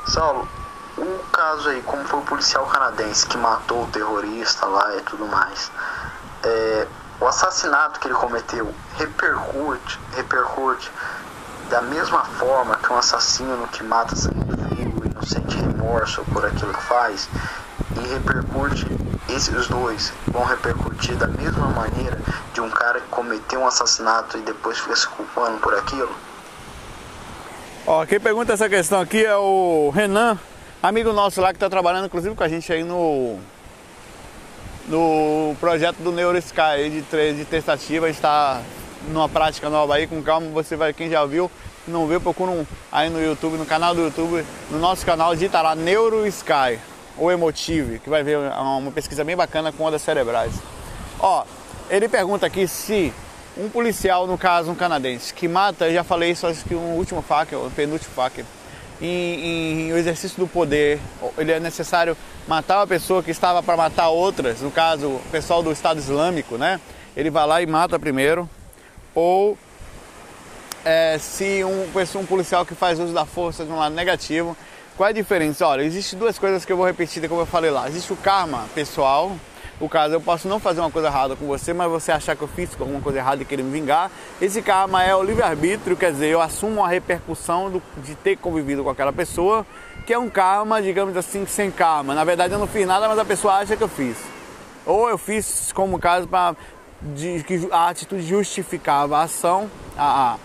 Saulo, 0.07 0.49
o 0.97 1.19
caso 1.31 1.69
aí, 1.69 1.83
como 1.83 2.03
foi 2.05 2.21
o 2.21 2.23
policial 2.23 2.65
canadense 2.67 3.27
que 3.27 3.37
matou 3.37 3.83
o 3.83 3.87
terrorista 3.89 4.65
lá 4.65 4.97
e 4.97 5.03
tudo 5.03 5.27
mais, 5.27 5.71
é, 6.45 6.87
o 7.21 7.27
assassinato 7.27 7.99
que 8.01 8.09
ele 8.09 8.15
cometeu 8.15 8.73
repercute, 8.97 9.99
repercute 10.15 10.91
da 11.71 11.83
mesma 11.83 12.25
forma 12.25 12.77
que 12.77 12.93
um 12.93 12.99
assassino 12.99 13.67
que 13.69 13.83
mata 13.83 14.15
sangue 14.15 14.45
frio 14.69 15.03
e 15.05 15.15
não 15.15 15.23
sente 15.23 15.57
remorso 15.57 16.23
por 16.33 16.45
aquilo 16.45 16.73
que 16.73 16.83
faz, 16.83 17.29
e 17.97 18.09
repercute, 18.09 18.87
esses 19.29 19.67
dois 19.67 20.13
vão 20.29 20.45
repercutir 20.45 21.17
da 21.17 21.27
mesma 21.27 21.67
maneira 21.69 22.19
de 22.53 22.61
um 22.61 22.71
cara 22.71 23.01
que 23.01 23.09
cometeu 23.09 23.61
um 23.61 23.67
assassinato 23.67 24.39
e 24.39 24.43
depois 24.43 24.79
fica 24.79 24.95
se 24.95 25.09
culpando 25.09 25.59
por 25.59 25.75
aquilo? 25.75 26.15
Ó, 27.87 28.05
quem 28.05 28.21
pergunta 28.21 28.53
essa 28.53 28.69
questão 28.69 29.01
aqui 29.01 29.25
é 29.25 29.37
o 29.37 29.91
Renan, 29.95 30.39
amigo 30.83 31.13
nosso 31.13 31.41
lá 31.41 31.49
que 31.49 31.57
está 31.57 31.71
trabalhando 31.71 32.07
inclusive 32.07 32.35
com 32.35 32.45
a 32.45 32.49
gente 32.49 32.73
aí 32.73 32.85
no 32.85 33.39
no 34.89 35.55
projeto 35.59 35.97
do 35.97 36.13
NeuroSky 36.13 36.91
de, 36.91 37.35
de 37.35 37.45
testativa, 37.45 38.09
está 38.09 38.63
numa 39.09 39.29
prática 39.29 39.69
nova 39.69 39.95
aí, 39.95 40.07
com 40.07 40.23
calma, 40.23 40.49
você 40.51 40.77
vai, 40.77 40.93
quem 40.93 41.11
já 41.11 41.25
viu, 41.25 41.51
não 41.87 42.07
viu, 42.07 42.21
procura 42.21 42.51
um, 42.51 42.67
aí 42.91 43.09
no 43.09 43.23
YouTube, 43.23 43.57
no 43.57 43.67
canal 43.67 43.95
do 43.95 44.03
YouTube, 44.03 44.45
no 44.71 44.79
nosso 44.79 45.05
canal, 45.05 45.35
digita 45.35 45.61
lá 45.63 45.75
NeuroSky 45.75 46.79
ou 47.17 47.31
Emotive, 47.31 47.99
que 47.99 48.11
vai 48.11 48.23
ver 48.23 48.39
uma 48.39 48.91
pesquisa 48.93 49.25
bem 49.25 49.37
bacana 49.37 49.73
com 49.73 49.85
ondas 49.85 50.03
cerebrais. 50.03 50.53
Ó, 51.19 51.45
ele 51.89 52.09
pergunta 52.09 52.47
aqui 52.47 52.67
se 52.69 53.13
um 53.57 53.69
policial, 53.69 54.27
no 54.27 54.37
caso 54.37 54.71
um 54.71 54.75
canadense, 54.75 55.33
que 55.33 55.49
mata, 55.49 55.87
eu 55.87 55.95
já 55.95 56.05
falei 56.05 56.33
isso, 56.33 56.47
acho 56.47 56.65
que 56.65 56.75
o 56.75 56.79
último 56.79 57.23
FAQ, 57.23 57.55
o 57.55 57.71
penúltimo 57.75 58.13
FAQ, 58.15 58.45
em, 59.01 59.89
em 59.89 59.93
o 59.93 59.97
exercício 59.97 60.39
do 60.39 60.47
poder, 60.47 60.99
ele 61.37 61.53
é 61.53 61.61
necessário 61.61 62.17
matar 62.47 62.79
uma 62.79 62.87
pessoa 62.87 63.23
que 63.23 63.31
estava 63.31 63.63
para 63.63 63.77
matar 63.77 64.09
outras, 64.09 64.61
no 64.61 64.71
caso, 64.71 65.09
o 65.09 65.23
pessoal 65.31 65.63
do 65.63 65.73
Estado 65.73 65.99
Islâmico, 65.99 66.57
né? 66.57 66.81
Ele 67.17 67.31
vai 67.31 67.47
lá 67.47 67.63
e 67.63 67.67
mata 67.67 67.99
primeiro, 67.99 68.49
ou 69.15 69.57
é, 70.85 71.19
se 71.19 71.65
um, 71.65 71.89
um 72.21 72.27
policial 72.27 72.65
que 72.65 72.75
faz 72.75 73.01
uso 73.01 73.13
da 73.13 73.25
força 73.25 73.65
de 73.65 73.71
um 73.73 73.77
lado 73.77 73.95
negativo, 73.95 74.57
qual 74.97 75.09
é 75.09 75.11
a 75.11 75.15
diferença? 75.15 75.67
Olha, 75.67 75.83
existem 75.83 76.19
duas 76.19 76.39
coisas 76.39 76.65
que 76.65 76.73
eu 76.73 76.77
vou 76.77 76.87
repetir, 76.87 77.29
como 77.29 77.43
eu 77.43 77.47
falei 77.47 77.71
lá. 77.71 77.89
Existe 77.89 78.13
o 78.13 78.17
karma 78.17 78.65
pessoal, 78.75 79.37
o 79.79 79.89
caso 79.89 80.15
eu 80.15 80.21
posso 80.21 80.49
não 80.49 80.59
fazer 80.59 80.81
uma 80.81 80.91
coisa 80.91 81.09
errada 81.09 81.37
com 81.37 81.47
você, 81.47 81.75
mas 81.75 81.91
você 81.91 82.11
achar 82.11 82.35
que 82.35 82.43
eu 82.43 82.49
fiz 82.49 82.71
alguma 82.81 83.01
coisa 83.01 83.19
errada 83.19 83.43
e 83.43 83.45
querer 83.45 83.63
me 83.63 83.71
vingar. 83.71 84.11
Esse 84.41 84.63
karma 84.63 85.03
é 85.03 85.15
o 85.15 85.23
livre-arbítrio, 85.23 85.97
quer 85.97 86.13
dizer, 86.13 86.29
eu 86.29 86.41
assumo 86.41 86.83
a 86.83 86.89
repercussão 86.89 87.71
do, 87.71 87.83
de 87.99 88.15
ter 88.15 88.37
convivido 88.37 88.83
com 88.83 88.91
aquela 88.91 89.13
pessoa, 89.13 89.67
que 90.07 90.15
é 90.15 90.19
um 90.19 90.31
karma, 90.31 90.81
digamos 90.81 91.17
assim, 91.17 91.45
sem 91.47 91.71
karma. 91.71 92.15
Na 92.15 92.25
verdade 92.25 92.55
eu 92.55 92.59
não 92.59 92.67
fiz 92.67 92.87
nada, 92.87 93.07
mas 93.07 93.19
a 93.19 93.25
pessoa 93.25 93.55
acha 93.55 93.77
que 93.77 93.83
eu 93.83 93.89
fiz. 93.89 94.17
Ou 94.87 95.11
eu 95.11 95.19
fiz 95.19 95.73
como 95.73 95.99
caso 95.99 96.27
para 96.27 96.57
que 97.15 97.69
a 97.71 97.89
atitude 97.89 98.23
justificava 98.23 99.19
a 99.19 99.23
ação, 99.25 99.71
a, 99.99 100.39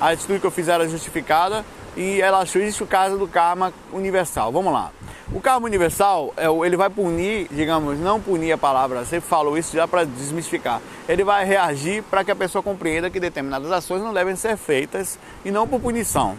a, 0.00 0.06
a 0.06 0.10
atitude 0.10 0.40
que 0.40 0.46
eu 0.46 0.50
fiz 0.50 0.68
era 0.68 0.88
justificada 0.88 1.64
e 1.96 2.20
ela 2.20 2.38
achou 2.38 2.62
isso 2.62 2.84
o 2.84 2.86
caso 2.86 3.18
do 3.18 3.26
karma 3.26 3.72
universal. 3.92 4.52
Vamos 4.52 4.72
lá. 4.72 4.92
O 5.32 5.40
karma 5.40 5.66
universal, 5.66 6.34
é 6.36 6.46
ele 6.66 6.76
vai 6.76 6.90
punir, 6.90 7.46
digamos, 7.52 7.98
não 7.98 8.20
punir 8.20 8.52
a 8.52 8.58
palavra, 8.58 9.04
você 9.04 9.20
falou 9.20 9.56
isso 9.56 9.76
já 9.76 9.86
para 9.86 10.04
desmistificar. 10.04 10.80
Ele 11.08 11.22
vai 11.22 11.44
reagir 11.44 12.02
para 12.02 12.24
que 12.24 12.32
a 12.32 12.36
pessoa 12.36 12.62
compreenda 12.62 13.08
que 13.08 13.20
determinadas 13.20 13.70
ações 13.70 14.02
não 14.02 14.12
devem 14.12 14.34
ser 14.34 14.56
feitas 14.56 15.18
e 15.44 15.50
não 15.50 15.68
por 15.68 15.80
punição. 15.80 16.36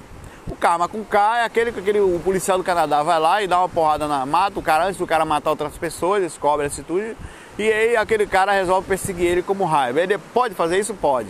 O 0.47 0.55
karma 0.55 0.89
com 0.89 1.05
K 1.05 1.39
é 1.39 1.45
aquele 1.45 1.71
que 1.71 1.79
aquele, 1.79 1.99
o 2.01 2.19
policial 2.19 2.57
do 2.57 2.63
Canadá 2.63 3.01
vai 3.03 3.19
lá 3.19 3.41
e 3.41 3.47
dá 3.47 3.59
uma 3.59 3.69
porrada 3.69 4.07
na 4.07 4.25
mata, 4.25 4.59
o 4.59 4.63
cara 4.63 4.85
antes 4.85 4.97
do 4.97 5.07
cara 5.07 5.23
matar 5.23 5.51
outras 5.51 5.77
pessoas, 5.77 6.23
descobre 6.23 6.65
a 6.65 6.67
atitude, 6.67 7.15
e 7.57 7.71
aí 7.71 7.95
aquele 7.95 8.25
cara 8.25 8.51
resolve 8.51 8.87
perseguir 8.87 9.27
ele 9.27 9.43
como 9.43 9.63
raiva. 9.63 10.01
Ele 10.01 10.17
pode 10.17 10.53
fazer 10.53 10.79
isso? 10.79 10.93
Pode. 10.93 11.29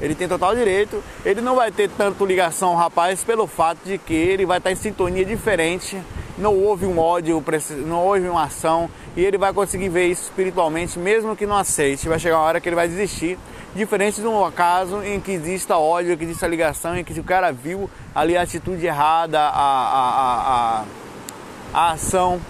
Ele 0.00 0.14
tem 0.14 0.28
total 0.28 0.54
direito. 0.54 1.02
Ele 1.24 1.40
não 1.40 1.54
vai 1.54 1.70
ter 1.70 1.88
tanto 1.90 2.24
ligação 2.24 2.70
ao 2.70 2.76
rapaz 2.76 3.22
pelo 3.22 3.46
fato 3.46 3.78
de 3.84 3.98
que 3.98 4.14
ele 4.14 4.46
vai 4.46 4.58
estar 4.58 4.72
em 4.72 4.76
sintonia 4.76 5.24
diferente. 5.24 6.00
Não 6.36 6.56
houve 6.56 6.84
um 6.84 6.98
ódio, 6.98 7.42
não 7.86 8.04
houve 8.04 8.28
uma 8.28 8.44
ação 8.44 8.90
e 9.16 9.24
ele 9.24 9.38
vai 9.38 9.52
conseguir 9.52 9.88
ver 9.88 10.06
isso 10.06 10.24
espiritualmente, 10.24 10.98
mesmo 10.98 11.36
que 11.36 11.46
não 11.46 11.56
aceite. 11.56 12.08
Vai 12.08 12.18
chegar 12.18 12.38
uma 12.38 12.44
hora 12.44 12.60
que 12.60 12.68
ele 12.68 12.76
vai 12.76 12.88
desistir. 12.88 13.38
Diferente 13.74 14.20
de 14.20 14.26
um 14.26 14.50
caso 14.52 15.02
em 15.02 15.20
que 15.20 15.32
exista 15.32 15.76
ódio, 15.76 16.16
que 16.16 16.24
exista 16.24 16.46
ligação, 16.46 16.96
em 16.96 17.02
que 17.02 17.18
o 17.18 17.24
cara 17.24 17.52
viu 17.52 17.90
ali 18.14 18.36
a 18.36 18.42
atitude 18.42 18.86
errada, 18.86 19.40
a, 19.40 19.50
a, 19.50 20.80
a, 20.80 20.84
a 21.72 21.92
ação 21.92 22.40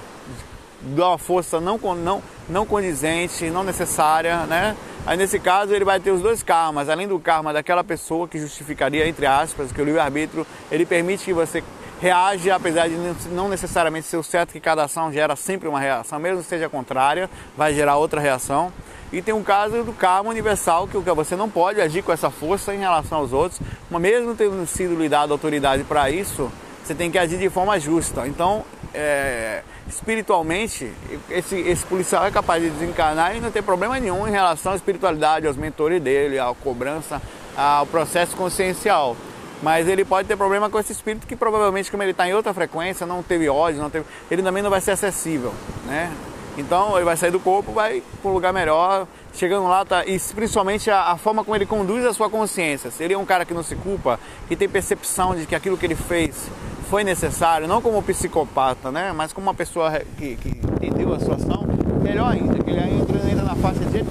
de 0.82 1.00
uma 1.00 1.16
força 1.16 1.60
não, 1.60 1.78
não, 1.78 2.22
não 2.48 2.66
condizente, 2.66 3.48
não 3.48 3.64
necessária, 3.64 4.44
né? 4.46 4.76
Aí 5.06 5.18
nesse 5.18 5.38
caso 5.38 5.74
ele 5.74 5.84
vai 5.84 6.00
ter 6.00 6.10
os 6.10 6.22
dois 6.22 6.42
karmas, 6.42 6.88
além 6.88 7.06
do 7.06 7.18
karma 7.18 7.52
daquela 7.52 7.84
pessoa 7.84 8.26
que 8.26 8.38
justificaria, 8.38 9.06
entre 9.06 9.26
aspas, 9.26 9.70
que 9.70 9.80
o 9.80 9.84
livre-arbítrio 9.84 10.46
ele 10.70 10.86
permite 10.86 11.24
que 11.24 11.32
você 11.34 11.62
reage, 12.00 12.50
apesar 12.50 12.88
de 12.88 12.96
não 13.30 13.48
necessariamente 13.48 14.06
ser 14.06 14.16
o 14.16 14.22
certo 14.22 14.52
que 14.52 14.60
cada 14.60 14.84
ação 14.84 15.12
gera 15.12 15.36
sempre 15.36 15.68
uma 15.68 15.78
reação, 15.78 16.18
mesmo 16.18 16.42
que 16.42 16.48
seja 16.48 16.70
contrária, 16.70 17.28
vai 17.54 17.74
gerar 17.74 17.96
outra 17.96 18.18
reação. 18.18 18.72
E 19.12 19.20
tem 19.20 19.34
um 19.34 19.42
caso 19.42 19.84
do 19.84 19.92
karma 19.92 20.30
universal, 20.30 20.88
que 20.88 20.96
você 20.98 21.36
não 21.36 21.50
pode 21.50 21.82
agir 21.82 22.02
com 22.02 22.10
essa 22.10 22.30
força 22.30 22.74
em 22.74 22.78
relação 22.78 23.18
aos 23.18 23.32
outros, 23.32 23.60
mas 23.90 24.00
mesmo 24.00 24.34
tendo 24.34 24.66
sido 24.66 24.94
lhe 24.96 25.08
dado 25.08 25.32
autoridade 25.32 25.84
para 25.84 26.10
isso, 26.10 26.50
você 26.82 26.94
tem 26.94 27.10
que 27.10 27.18
agir 27.18 27.38
de 27.38 27.50
forma 27.50 27.78
justa. 27.78 28.26
Então, 28.26 28.64
é, 28.92 29.62
espiritualmente, 29.88 30.90
esse, 31.30 31.56
esse 31.56 31.84
policial 31.86 32.24
é 32.24 32.30
capaz 32.30 32.62
de 32.62 32.70
desencarnar 32.70 33.36
e 33.36 33.40
não 33.40 33.50
ter 33.50 33.62
problema 33.62 33.98
nenhum 33.98 34.26
em 34.26 34.30
relação 34.30 34.72
à 34.72 34.76
espiritualidade, 34.76 35.46
aos 35.46 35.56
mentores 35.56 36.00
dele, 36.00 36.38
à 36.38 36.52
cobrança, 36.62 37.20
ao 37.56 37.86
processo 37.86 38.36
consciencial. 38.36 39.16
Mas 39.62 39.88
ele 39.88 40.04
pode 40.04 40.28
ter 40.28 40.36
problema 40.36 40.68
com 40.68 40.78
esse 40.78 40.92
espírito 40.92 41.26
que 41.26 41.36
provavelmente, 41.36 41.90
como 41.90 42.02
ele 42.02 42.10
está 42.10 42.28
em 42.28 42.34
outra 42.34 42.52
frequência, 42.52 43.06
não 43.06 43.22
teve 43.22 43.48
ódio, 43.48 43.80
não 43.80 43.90
teve, 43.90 44.04
ele 44.30 44.42
também 44.42 44.62
não 44.62 44.70
vai 44.70 44.80
ser 44.80 44.92
acessível, 44.92 45.54
né? 45.86 46.12
Então 46.56 46.96
ele 46.96 47.04
vai 47.04 47.16
sair 47.16 47.30
do 47.30 47.40
corpo, 47.40 47.72
vai 47.72 48.02
para 48.22 48.30
um 48.30 48.34
lugar 48.34 48.52
melhor, 48.52 49.06
chegando 49.34 49.66
lá, 49.66 49.84
tá, 49.84 50.04
e 50.06 50.18
principalmente 50.34 50.90
a, 50.90 51.12
a, 51.12 51.16
forma 51.16 51.42
como 51.42 51.56
ele 51.56 51.66
conduz 51.66 52.04
a 52.04 52.12
sua 52.12 52.30
consciência. 52.30 52.90
Se 52.90 53.02
ele 53.02 53.14
é 53.14 53.18
um 53.18 53.24
cara 53.24 53.44
que 53.44 53.52
não 53.52 53.62
se 53.62 53.74
culpa, 53.74 54.20
que 54.46 54.54
tem 54.54 54.68
percepção 54.68 55.34
de 55.34 55.46
que 55.46 55.54
aquilo 55.54 55.76
que 55.76 55.84
ele 55.84 55.96
fez 55.96 56.48
foi 56.84 57.04
necessário, 57.04 57.66
não 57.66 57.82
como 57.82 58.02
psicopata, 58.02 58.92
né? 58.92 59.12
Mas 59.12 59.32
como 59.32 59.46
uma 59.46 59.54
pessoa 59.54 59.90
que, 60.16 60.36
que 60.36 60.48
entendeu 60.48 61.12
a 61.14 61.18
situação, 61.18 61.64
melhor 62.02 62.32
ainda, 62.32 62.62
que 62.62 62.70
ele 62.70 62.80
entra, 62.80 63.30
entra 63.30 63.42
na 63.42 63.56
faixa 63.56 63.80
de 63.80 63.90
jeito. 63.90 64.08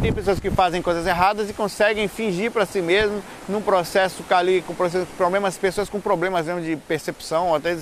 Tem 0.00 0.12
pessoas 0.12 0.40
que 0.40 0.50
fazem 0.50 0.80
coisas 0.80 1.06
erradas 1.06 1.48
e 1.50 1.52
conseguem 1.52 2.08
fingir 2.08 2.50
para 2.50 2.64
si 2.64 2.80
mesmo 2.80 3.22
num 3.48 3.60
processo 3.60 4.24
ali 4.30 4.62
com 4.62 4.74
problemas, 5.16 5.58
pessoas 5.58 5.88
com 5.88 6.00
problemas 6.00 6.46
mesmo 6.46 6.60
de 6.62 6.76
percepção, 6.76 7.48
ou 7.48 7.54
até 7.54 7.76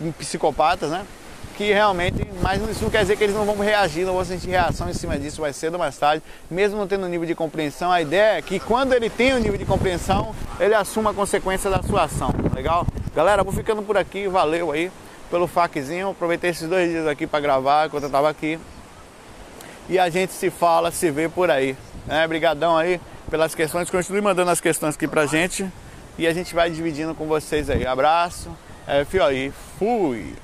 um, 0.00 0.12
psicopatas, 0.12 0.90
né? 0.90 1.04
que 1.56 1.72
realmente, 1.72 2.26
mas 2.42 2.60
isso 2.68 2.82
não 2.82 2.90
quer 2.90 3.02
dizer 3.02 3.16
que 3.16 3.22
eles 3.22 3.36
não 3.36 3.44
vão 3.44 3.56
reagir, 3.58 4.04
não 4.04 4.14
vão 4.14 4.24
sentir 4.24 4.50
reação 4.50 4.90
em 4.90 4.92
cima 4.92 5.16
disso 5.16 5.40
mais 5.40 5.54
cedo 5.54 5.74
ou 5.74 5.78
mais 5.78 5.96
tarde, 5.96 6.22
mesmo 6.50 6.76
não 6.76 6.86
tendo 6.86 7.06
um 7.06 7.08
nível 7.08 7.26
de 7.26 7.34
compreensão. 7.34 7.92
A 7.92 8.02
ideia 8.02 8.38
é 8.38 8.42
que 8.42 8.58
quando 8.58 8.92
ele 8.92 9.08
tem 9.08 9.34
um 9.34 9.38
nível 9.38 9.56
de 9.56 9.64
compreensão, 9.64 10.34
ele 10.58 10.74
assuma 10.74 11.10
a 11.10 11.14
consequência 11.14 11.70
da 11.70 11.80
sua 11.82 12.04
ação, 12.04 12.34
legal? 12.52 12.84
Galera, 13.14 13.44
vou 13.44 13.52
ficando 13.52 13.80
por 13.80 13.96
aqui, 13.96 14.26
valeu 14.26 14.72
aí 14.72 14.90
pelo 15.30 15.46
faquezinho, 15.46 16.10
aproveitei 16.10 16.50
esses 16.50 16.68
dois 16.68 16.90
dias 16.90 17.06
aqui 17.06 17.28
para 17.28 17.38
gravar 17.38 17.86
enquanto 17.86 18.02
eu 18.02 18.08
estava 18.08 18.28
aqui. 18.28 18.58
E 19.88 19.98
a 19.98 20.10
gente 20.10 20.32
se 20.32 20.50
fala, 20.50 20.90
se 20.90 21.10
vê 21.12 21.28
por 21.28 21.50
aí. 21.50 21.76
Né? 22.06 22.26
Aí 22.76 23.00
pelas 23.30 23.54
questões, 23.54 23.88
continue 23.88 24.20
mandando 24.20 24.50
as 24.50 24.60
questões 24.60 24.96
aqui 24.96 25.06
pra 25.06 25.26
gente 25.26 25.64
e 26.18 26.26
a 26.26 26.32
gente 26.32 26.54
vai 26.54 26.70
dividindo 26.70 27.14
com 27.14 27.26
vocês 27.26 27.70
aí. 27.70 27.86
Abraço, 27.86 28.50
é, 28.86 29.04
fio 29.04 29.24
aí, 29.24 29.52
fui! 29.78 30.34